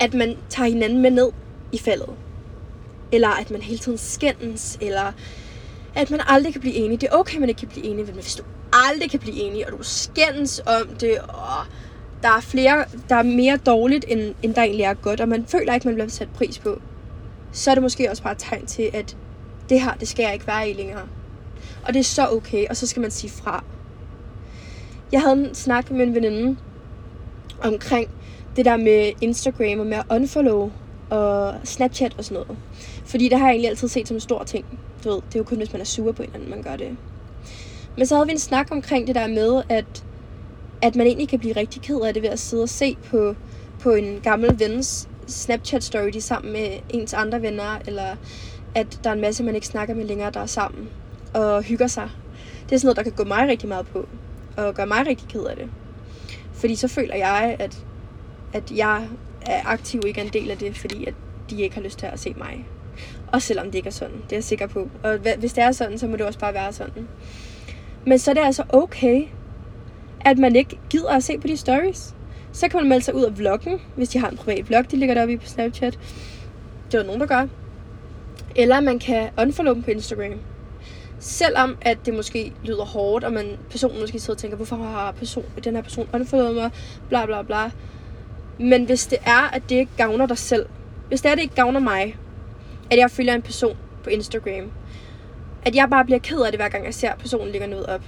[0.00, 1.30] at man tager hinanden med ned
[1.72, 2.10] i faldet.
[3.12, 5.12] Eller at man hele tiden skændes, eller
[5.94, 7.00] at man aldrig kan blive enig.
[7.00, 9.66] Det er okay, man ikke kan blive enig, men hvis du aldrig kan blive enig,
[9.66, 11.66] og du skændes om det, og
[12.22, 15.46] der er, flere, der er mere dårligt, end, end der egentlig er godt, og man
[15.46, 16.80] føler ikke, man bliver sat pris på,
[17.52, 19.16] så er det måske også bare et tegn til, at
[19.68, 21.02] det her, det skal jeg ikke være i længere.
[21.86, 23.64] Og det er så okay, og så skal man sige fra.
[25.12, 26.56] Jeg havde en snak med en veninde
[27.62, 28.10] omkring
[28.56, 30.70] det der med Instagram og med at unfollow
[31.10, 32.62] og Snapchat og sådan noget.
[33.04, 34.80] Fordi det har jeg egentlig altid set som en stor ting.
[35.04, 36.76] Du ved, det er jo kun, hvis man er sur på en anden, man gør
[36.76, 36.96] det.
[37.96, 40.04] Men så havde vi en snak omkring det der med, at
[40.82, 43.34] at man egentlig kan blive rigtig ked af det ved at sidde og se på,
[43.80, 48.16] på en gammel vens Snapchat-story, de sammen med ens andre venner, eller
[48.74, 50.88] at der er en masse, man ikke snakker med længere, der er sammen
[51.34, 52.10] og hygger sig.
[52.68, 54.08] Det er sådan noget, der kan gå mig rigtig meget på,
[54.56, 55.68] og gøre mig rigtig ked af det.
[56.52, 57.84] Fordi så føler jeg, at,
[58.54, 59.08] at jeg
[59.46, 61.14] er aktiv ikke er en del af det, fordi at
[61.50, 62.66] de ikke har lyst til at se mig.
[63.32, 64.88] Og selvom det ikke er sådan, det er jeg sikker på.
[65.02, 67.08] Og hvis det er sådan, så må det også bare være sådan.
[68.06, 69.26] Men så er det altså okay
[70.24, 72.14] at man ikke gider at se på de stories.
[72.52, 74.96] Så kan man melde sig ud af vloggen, hvis de har en privat vlog, de
[74.96, 75.98] ligger deroppe i på Snapchat.
[76.86, 77.46] Det er der nogen, der gør.
[78.56, 80.40] Eller man kan unfollow dem på Instagram.
[81.18, 85.12] Selvom at det måske lyder hårdt, og man, personen måske sidder og tænker, hvorfor har
[85.12, 86.70] person, den her person unfollowet mig,
[87.08, 87.70] bla bla bla.
[88.58, 90.66] Men hvis det er, at det ikke gavner dig selv,
[91.08, 92.16] hvis det er, at det ikke gavner mig,
[92.90, 94.72] at jeg følger en person på Instagram,
[95.64, 97.86] at jeg bare bliver ked af det, hver gang jeg ser, at personen lægger noget
[97.86, 98.02] op,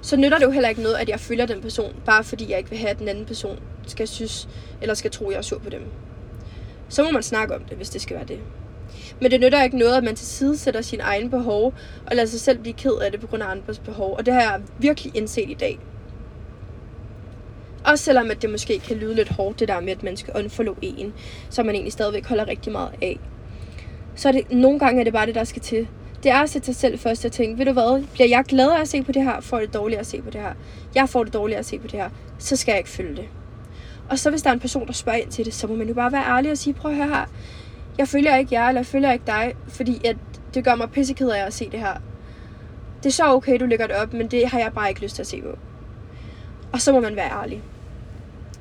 [0.00, 2.58] så nytter det jo heller ikke noget, at jeg følger den person, bare fordi jeg
[2.58, 4.48] ikke vil have, at den anden person skal synes,
[4.80, 5.82] eller skal tro, at jeg er sur på dem.
[6.88, 8.38] Så må man snakke om det, hvis det skal være det.
[9.20, 11.74] Men det nytter ikke noget, at man til side sin egen behov,
[12.06, 14.14] og lader sig selv blive ked af det på grund af andres behov.
[14.18, 15.78] Og det har jeg virkelig indset i dag.
[17.84, 20.34] Også selvom at det måske kan lyde lidt hårdt, det der med, at man skal
[20.36, 21.12] unfollow en,
[21.50, 23.18] som man egentlig stadigvæk holder rigtig meget af.
[24.14, 25.88] Så er det, nogle gange er det bare det, der skal til
[26.24, 28.80] det er at sætte sig selv først og tænke, ved du hvad, bliver jeg gladere
[28.80, 30.52] at se på det her, får det dårligere at se på det her.
[30.94, 33.28] Jeg får det dårligere at se på det her, så skal jeg ikke følge det.
[34.10, 35.88] Og så hvis der er en person, der spørger ind til det, så må man
[35.88, 37.24] jo bare være ærlig og sige, prøv at høre her,
[37.98, 40.16] jeg følger ikke jer, eller jeg følger ikke dig, fordi at
[40.54, 41.94] det gør mig pisseked af at se det her.
[43.02, 45.14] Det er så okay, du lægger det op, men det har jeg bare ikke lyst
[45.14, 45.58] til at se på.
[46.72, 47.62] Og så må man være ærlig.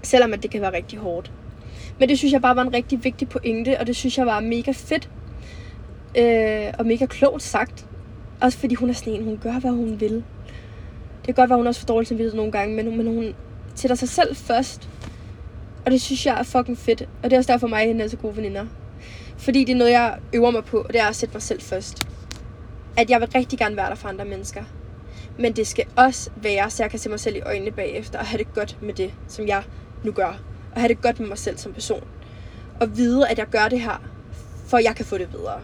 [0.03, 1.31] Selvom at det kan være rigtig hårdt.
[1.99, 4.39] Men det synes jeg bare var en rigtig vigtig pointe, og det synes jeg var
[4.39, 5.09] mega fedt,
[6.17, 7.85] Øh, og mega klogt sagt.
[8.41, 10.13] Også fordi hun er sådan en, hun gør, hvad hun vil.
[10.13, 13.35] Det kan godt være, hun også får dårlig samvittighed nogle gange, men, men hun
[13.75, 14.89] sætter sig selv først.
[15.85, 17.01] Og det synes jeg er fucking fedt.
[17.01, 18.65] Og det er også derfor mig og hende er så gode veninder.
[19.37, 21.61] Fordi det er noget, jeg øver mig på, og det er at sætte mig selv
[21.61, 22.07] først.
[22.97, 24.63] At jeg vil rigtig gerne være der for andre mennesker.
[25.39, 28.25] Men det skal også være, så jeg kan se mig selv i øjnene bagefter og
[28.25, 29.63] have det godt med det, som jeg
[30.03, 30.39] nu gør.
[30.75, 32.03] Og have det godt med mig selv som person.
[32.81, 34.01] Og vide, at jeg gør det her,
[34.67, 35.59] for jeg kan få det bedre.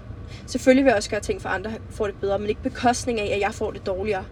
[0.46, 3.34] Selvfølgelig vil jeg også gøre ting for andre får det bedre, men ikke bekostning af,
[3.36, 4.26] at jeg får det dårligere.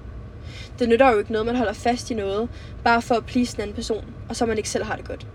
[0.80, 2.50] Det nytter jo ikke noget, man holder fast i noget,
[2.84, 5.28] bare for at please en anden person, og så man ikke selv har det godt.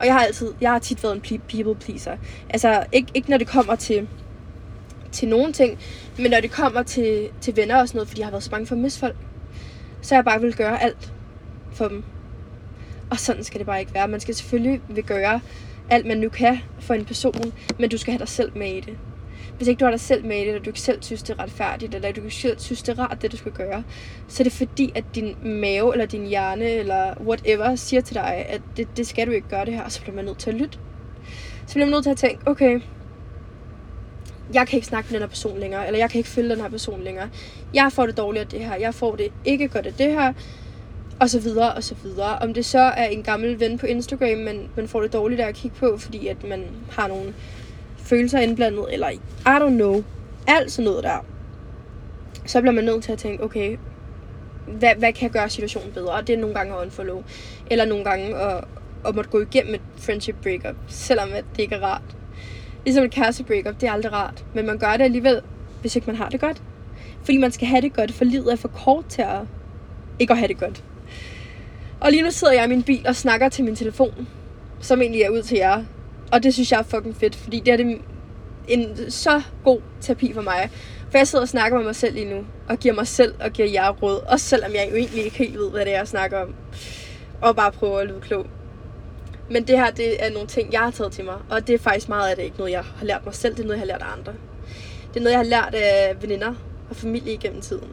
[0.00, 2.16] Og jeg har altid, jeg har tit været en people pleaser.
[2.50, 4.08] Altså, ikke, ikke når det kommer til,
[5.12, 5.78] til nogen ting,
[6.18, 8.50] men når det kommer til, til venner og sådan noget, fordi jeg har været så
[8.50, 9.16] bange for misfolk,
[10.02, 11.12] så jeg bare vil gøre alt
[11.72, 12.04] for dem.
[13.12, 14.08] Og sådan skal det bare ikke være.
[14.08, 15.40] Man skal selvfølgelig vil gøre
[15.90, 18.80] alt, man nu kan for en person, men du skal have dig selv med i
[18.80, 18.98] det
[19.56, 21.38] hvis ikke du har dig selv med i det, eller du ikke selv synes, det
[21.38, 23.84] er retfærdigt, eller du ikke selv synes, det er rart, det du skal gøre,
[24.28, 28.46] så er det fordi, at din mave, eller din hjerne, eller whatever, siger til dig,
[28.48, 30.50] at det, det skal du ikke gøre det her, og så bliver man nødt til
[30.50, 30.78] at lytte.
[31.66, 32.80] Så bliver man nødt til at tænke, okay,
[34.54, 36.60] jeg kan ikke snakke med den her person længere, eller jeg kan ikke følge den
[36.60, 37.28] her person længere.
[37.74, 40.32] Jeg får det dårligt af det her, jeg får det ikke godt af det her,
[41.22, 42.38] og så videre, og så videre.
[42.38, 45.48] Om det så er en gammel ven på Instagram, men man får det dårligt af
[45.48, 47.34] at kigge på, fordi at man har nogle
[47.96, 50.04] følelser indblandet, eller I don't know,
[50.46, 51.24] alt sådan noget der,
[52.46, 53.76] så bliver man nødt til at tænke, okay,
[54.66, 56.12] hvad, hvad kan gøre situationen bedre?
[56.12, 57.22] Og det er nogle gange at unfollow,
[57.70, 58.64] eller nogle gange at,
[59.06, 62.16] at måtte gå igennem et friendship breakup, selvom at det ikke er rart.
[62.84, 65.40] Ligesom et kæreste breakup, det er aldrig rart, men man gør det alligevel,
[65.80, 66.62] hvis ikke man har det godt.
[67.24, 69.40] Fordi man skal have det godt, for livet er for kort til at,
[70.18, 70.84] ikke at have det godt.
[72.02, 74.28] Og lige nu sidder jeg i min bil og snakker til min telefon,
[74.80, 75.84] som egentlig er ud til jer.
[76.32, 78.00] Og det synes jeg er fucking fedt, fordi det er det
[78.68, 80.70] en så god terapi for mig.
[81.10, 83.50] For jeg sidder og snakker med mig selv lige nu, og giver mig selv og
[83.50, 84.20] giver jer råd.
[84.28, 86.54] Også selvom jeg jo egentlig ikke helt ved, hvad det er, jeg snakker om.
[87.40, 88.46] Og bare prøver at lyde klog.
[89.50, 91.36] Men det her, det er nogle ting, jeg har taget til mig.
[91.50, 93.54] Og det er faktisk meget af det ikke noget, jeg har lært mig selv.
[93.54, 94.32] Det er noget, jeg har lært af andre.
[95.08, 96.54] Det er noget, jeg har lært af veninder
[96.90, 97.88] og familie igennem tiden.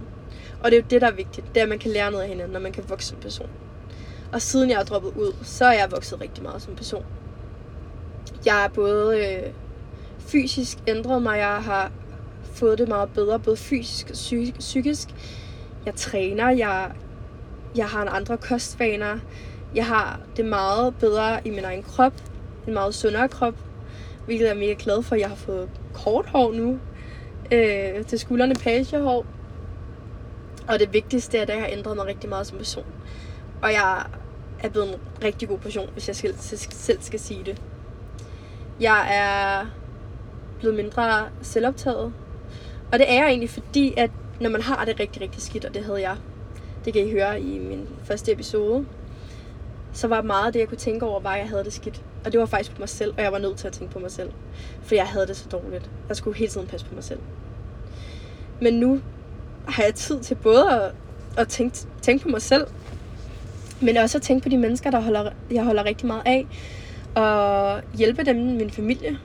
[0.64, 1.48] Og det er jo det, der er vigtigt.
[1.48, 3.50] Det er, at man kan lære noget af hinanden, når man kan vokse som person.
[4.32, 7.06] Og siden jeg er droppet ud, så er jeg vokset rigtig meget som person.
[8.46, 9.54] Jeg er både øh,
[10.20, 11.92] fysisk ændret mig, jeg har
[12.54, 14.16] fået det meget bedre, både fysisk og
[14.60, 15.10] psykisk.
[15.86, 16.92] Jeg træner, jeg,
[17.76, 19.20] jeg har en andre kostvaner,
[19.76, 22.14] jeg har det meget bedre i min egen krop,
[22.68, 23.56] en meget sundere krop,
[24.26, 25.16] hvilket jeg er mega glad for.
[25.16, 26.80] Jeg har fået kort hår nu,
[27.52, 29.26] øh, til skuldrene pagehår,
[30.68, 32.86] og det vigtigste er, at jeg har ændret mig rigtig meget som person.
[33.62, 34.06] Og jeg
[34.60, 36.36] er blevet en rigtig god person, hvis jeg selv,
[36.70, 37.62] selv skal sige det.
[38.80, 39.66] Jeg er
[40.60, 42.14] blevet mindre selvoptaget.
[42.92, 45.74] Og det er jeg egentlig, fordi at når man har det rigtig, rigtig skidt, og
[45.74, 46.18] det havde jeg,
[46.86, 48.86] det kan I høre i min første episode,
[49.94, 52.02] så var meget af det, jeg kunne tænke over, var, at jeg havde det skidt.
[52.26, 54.00] Og det var faktisk på mig selv, og jeg var nødt til at tænke på
[54.00, 54.32] mig selv.
[54.82, 55.90] For jeg havde det så dårligt.
[56.08, 57.20] Jeg skulle hele tiden passe på mig selv.
[58.62, 59.02] Men nu
[59.68, 60.92] har jeg tid til både at,
[61.38, 62.68] at tænke, tænke på mig selv,
[63.82, 66.48] men også at tænke på de mennesker, der holder, jeg holder rigtig meget af.
[67.16, 69.18] Og hjælpe dem, min familie,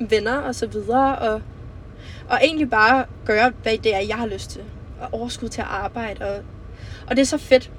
[0.00, 1.18] venner og så videre.
[1.18, 1.42] Og,
[2.28, 4.60] og egentlig bare gøre, hvad det er, jeg har lyst til.
[5.00, 6.24] Og overskud til at arbejde.
[6.24, 6.42] Og,
[7.06, 7.70] og det er så fedt.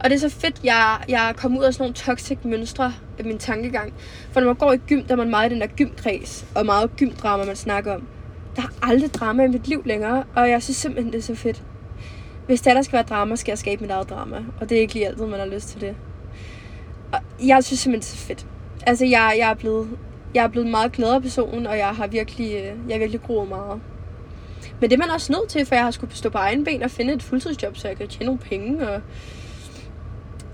[0.00, 2.92] Og det er så fedt, jeg, jeg er kommet ud af sådan nogle toxic mønstre
[3.18, 3.92] af min tankegang.
[4.32, 6.66] For når man går i gym, der er man meget i den der gymkreds, og
[6.66, 8.06] meget gymdrama, man snakker om.
[8.56, 11.34] Der er aldrig drama i mit liv længere, og jeg synes simpelthen, det er så
[11.34, 11.62] fedt.
[12.50, 14.36] Hvis der, der skal være drama, skal jeg skabe mit eget drama.
[14.60, 15.96] Og det er ikke lige altid, man har lyst til det.
[17.12, 18.46] Og jeg synes simpelthen, det er fedt.
[18.86, 19.88] Altså, jeg, jeg, er blevet,
[20.34, 23.22] jeg er blevet en meget gladere person, og jeg har virkelig, øh, jeg har virkelig
[23.22, 23.80] groet meget.
[24.80, 26.82] Men det er man også nødt til, for jeg har skulle stå på egen ben
[26.82, 29.00] og finde et fuldtidsjob, så jeg kan tjene nogle penge og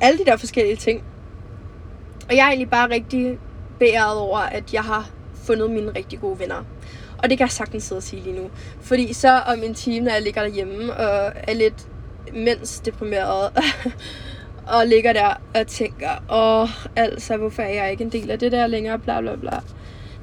[0.01, 1.03] alle de der forskellige ting.
[2.29, 3.39] Og jeg er egentlig bare rigtig
[3.79, 6.65] beæret over, at jeg har fundet mine rigtig gode venner.
[7.19, 8.51] Og det kan jeg sagtens sidde og sige lige nu.
[8.81, 11.89] Fordi så om en time, når jeg ligger derhjemme og er lidt
[12.33, 13.51] mens deprimeret,
[14.75, 18.53] og ligger der og tænker, åh, altså, hvorfor er jeg ikke en del af det
[18.53, 19.61] der længere, bla bla bla.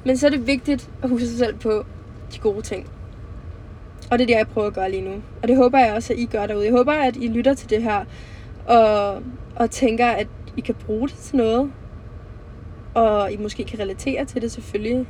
[0.04, 1.84] Men så er det vigtigt at huske sig selv på
[2.34, 2.90] de gode ting.
[4.10, 5.22] Og det er det, jeg prøver at gøre lige nu.
[5.42, 6.64] Og det håber jeg også, at I gør derude.
[6.64, 8.04] Jeg håber, at I lytter til det her,
[8.66, 9.22] og,
[9.56, 10.26] og tænker, at
[10.56, 11.72] I kan bruge det til noget.
[12.94, 15.06] Og I måske kan relatere til det selvfølgelig.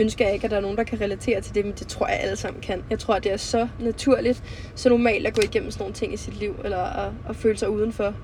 [0.00, 2.06] Ønsker jeg ikke, at der er nogen, der kan relatere til det, men det tror
[2.06, 2.82] jeg alle sammen kan.
[2.90, 4.42] Jeg tror, at det er så naturligt,
[4.74, 7.58] så normalt at gå igennem sådan nogle ting i sit liv, eller at, at føle
[7.58, 8.14] sig udenfor.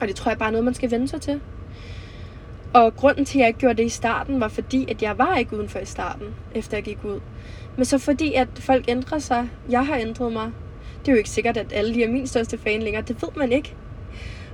[0.00, 1.40] Og det tror jeg bare er noget, man skal vende sig til.
[2.72, 5.36] Og grunden til, at jeg ikke gjorde det i starten, var fordi, at jeg var
[5.36, 7.20] ikke udenfor i starten, efter jeg gik ud.
[7.76, 9.48] Men så fordi, at folk ændrer sig.
[9.70, 10.50] Jeg har ændret mig.
[11.00, 13.02] Det er jo ikke sikkert, at alle de er min største fan længere.
[13.02, 13.74] Det ved man ikke.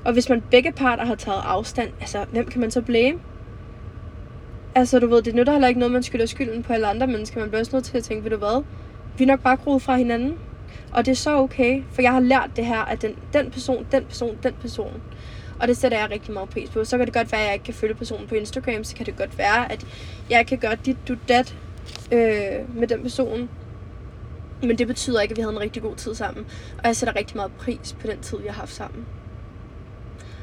[0.05, 3.19] Og hvis man begge parter har taget afstand, altså, hvem kan man så blame?
[4.75, 7.41] Altså, du ved, det nytter heller ikke noget, man skylder skylden på alle andre mennesker.
[7.41, 8.63] Man bliver også nødt til at tænke, ved du hvad?
[9.19, 10.39] Vi er nok bare groet fra hinanden.
[10.93, 13.87] Og det er så okay, for jeg har lært det her, at den, den person,
[13.93, 15.03] den person, den person.
[15.61, 16.85] Og det sætter jeg rigtig meget pris på.
[16.85, 18.85] Så kan det godt være, at jeg ikke kan følge personen på Instagram.
[18.85, 19.87] Så kan det godt være, at
[20.31, 21.57] jeg kan gøre dit, du, dat
[22.13, 23.49] øh, med den person.
[24.63, 26.47] Men det betyder ikke, at vi havde en rigtig god tid sammen.
[26.79, 29.07] Og jeg sætter rigtig meget pris på den tid, vi har haft sammen.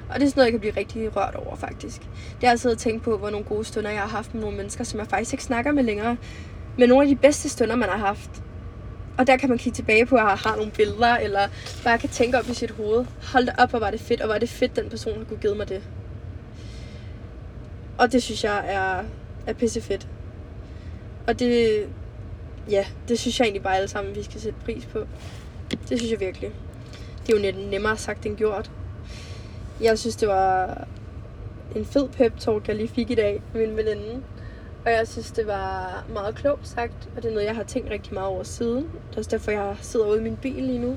[0.09, 2.01] Og det er sådan noget, jeg kan blive rigtig rørt over, faktisk.
[2.01, 4.41] Det har jeg siddet og tænkt på, hvor nogle gode stunder jeg har haft med
[4.41, 6.17] nogle mennesker, som jeg faktisk ikke snakker med længere.
[6.77, 8.43] Men nogle af de bedste stunder, man har haft.
[9.17, 11.47] Og der kan man kigge tilbage på, at jeg har nogle billeder, eller
[11.83, 13.05] bare kan tænke op i sit hoved.
[13.33, 15.55] Hold det op, hvor var det fedt, og var det fedt, den person kunne give
[15.55, 15.83] mig det.
[17.97, 19.03] Og det synes jeg er,
[19.47, 20.07] er pisse fedt.
[21.27, 21.83] Og det,
[22.69, 24.99] ja, det synes jeg egentlig bare alle sammen, vi skal sætte pris på.
[25.89, 26.51] Det synes jeg virkelig.
[27.27, 28.71] Det er jo net nemmere sagt end gjort.
[29.81, 30.87] Jeg synes, det var
[31.75, 34.23] en fed pep talk, jeg lige fik i dag med min veninde.
[34.85, 37.89] Og jeg synes, det var meget klogt sagt, og det er noget, jeg har tænkt
[37.89, 38.83] rigtig meget over siden.
[38.83, 40.95] Det er også derfor, jeg sidder ude i min bil lige nu.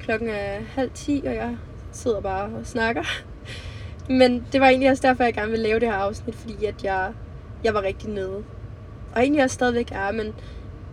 [0.00, 1.56] Klokken er halv ti, og jeg
[1.92, 3.02] sidder bare og snakker.
[4.08, 6.84] Men det var egentlig også derfor, jeg gerne ville lave det her afsnit, fordi at
[6.84, 7.12] jeg,
[7.64, 8.44] jeg var rigtig nede.
[9.14, 10.34] Og egentlig også stadigvæk er, men,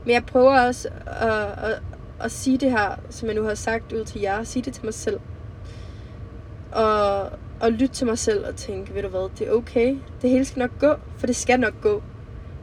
[0.05, 1.81] men jeg prøver også at, at,
[2.19, 4.85] at sige det her, som jeg nu har sagt ud til jer, sige det til
[4.85, 5.19] mig selv.
[6.75, 9.97] Og, og lytte til mig selv og tænke, ved du hvad, det er okay.
[10.21, 12.03] Det hele skal nok gå, for det skal nok gå.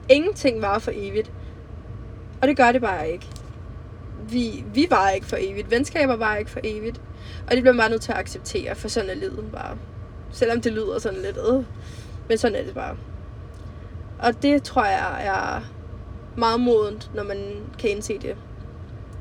[0.08, 1.32] Ingenting var for evigt.
[2.42, 3.26] Og det gør det bare ikke.
[4.28, 5.70] vi, vi var ikke for evigt.
[5.70, 7.00] Venskaber var ikke for evigt.
[7.46, 9.76] Og det bliver man bare nødt til at acceptere, for sådan er livet bare.
[10.32, 11.64] Selvom det lyder sådan lidt, øh.
[12.28, 12.96] men sådan er det bare.
[14.18, 15.60] Og det tror jeg er
[16.36, 17.38] meget modent, når man
[17.78, 18.36] kan indse det.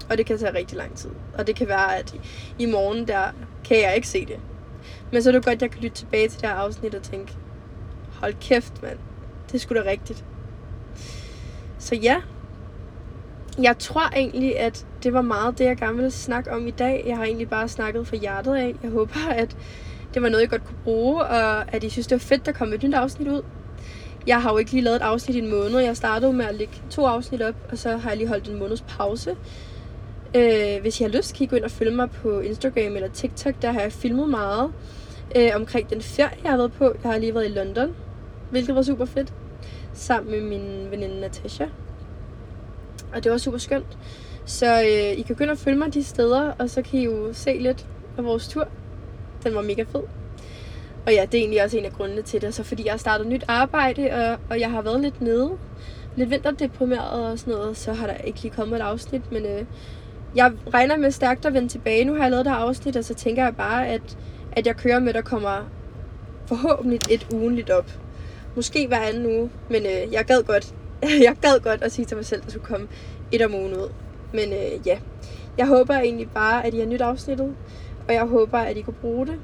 [0.09, 1.09] Og det kan tage rigtig lang tid.
[1.37, 2.15] Og det kan være, at
[2.59, 3.23] i morgen der
[3.63, 4.39] kan jeg ikke se det.
[5.12, 7.03] Men så er det godt, at jeg kan lytte tilbage til det her afsnit og
[7.03, 7.34] tænke,
[8.20, 8.97] hold kæft, mand.
[9.47, 10.26] Det er sgu da rigtigt.
[11.80, 12.22] Så ja,
[13.62, 17.03] jeg tror egentlig, at det var meget det, jeg gerne ville snakke om i dag.
[17.07, 18.76] Jeg har egentlig bare snakket fra hjertet af.
[18.84, 19.57] Jeg håber, at
[20.14, 22.51] det var noget, jeg godt kunne bruge, og at I synes, det var fedt, der
[22.51, 23.41] kom et nyt afsnit ud.
[24.28, 25.80] Jeg har jo ikke lige lavet et afsnit i en måned.
[25.80, 28.59] Jeg startede med at lægge to afsnit op, og så har jeg lige holdt en
[28.59, 29.36] måneds pause.
[30.36, 33.09] Øh, hvis I har lyst, kan I gå ind og følge mig på Instagram eller
[33.09, 33.62] TikTok.
[33.62, 34.72] Der har jeg filmet meget
[35.36, 36.84] øh, omkring den ferie, jeg har været på.
[37.03, 37.95] Jeg har lige været i London,
[38.49, 39.34] hvilket var super fedt.
[39.93, 41.65] Sammen med min veninde Natasha.
[43.13, 43.97] Og det var super skønt.
[44.45, 47.34] Så øh, I kan begynde at følge mig de steder, og så kan I jo
[47.34, 48.67] se lidt af vores tur.
[49.43, 50.03] Den var mega fed.
[51.05, 52.53] Og ja, det er egentlig også en af grundene til det.
[52.53, 55.51] Så fordi jeg har startet nyt arbejde, og, og jeg har været lidt nede,
[56.15, 59.32] lidt vinterdeprimeret og sådan noget, så har der ikke lige kommet et afsnit.
[59.32, 59.65] Men øh,
[60.36, 62.05] jeg regner med stærkt at vende tilbage.
[62.05, 64.17] Nu har jeg lavet det her afsnit, og så tænker jeg bare, at,
[64.51, 65.69] at jeg kører med, der kommer
[66.45, 67.91] forhåbentlig et ugenligt op.
[68.55, 70.73] Måske hver anden uge, men øh, jeg gad godt.
[71.27, 72.87] jeg gad godt at sige til mig selv, at der skulle komme
[73.31, 73.91] et om ugen ud.
[74.33, 74.99] Men øh, ja,
[75.57, 77.55] jeg håber egentlig bare, at I har nyt afsnittet,
[78.07, 79.39] og jeg håber, at I kunne bruge det.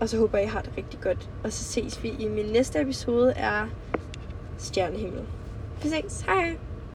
[0.00, 1.28] Og så håber jeg, I har det rigtig godt.
[1.44, 3.62] Og så ses vi i min næste episode af
[4.58, 5.22] Stjernehimmel.
[5.82, 6.20] Vi ses.
[6.20, 6.69] Hej.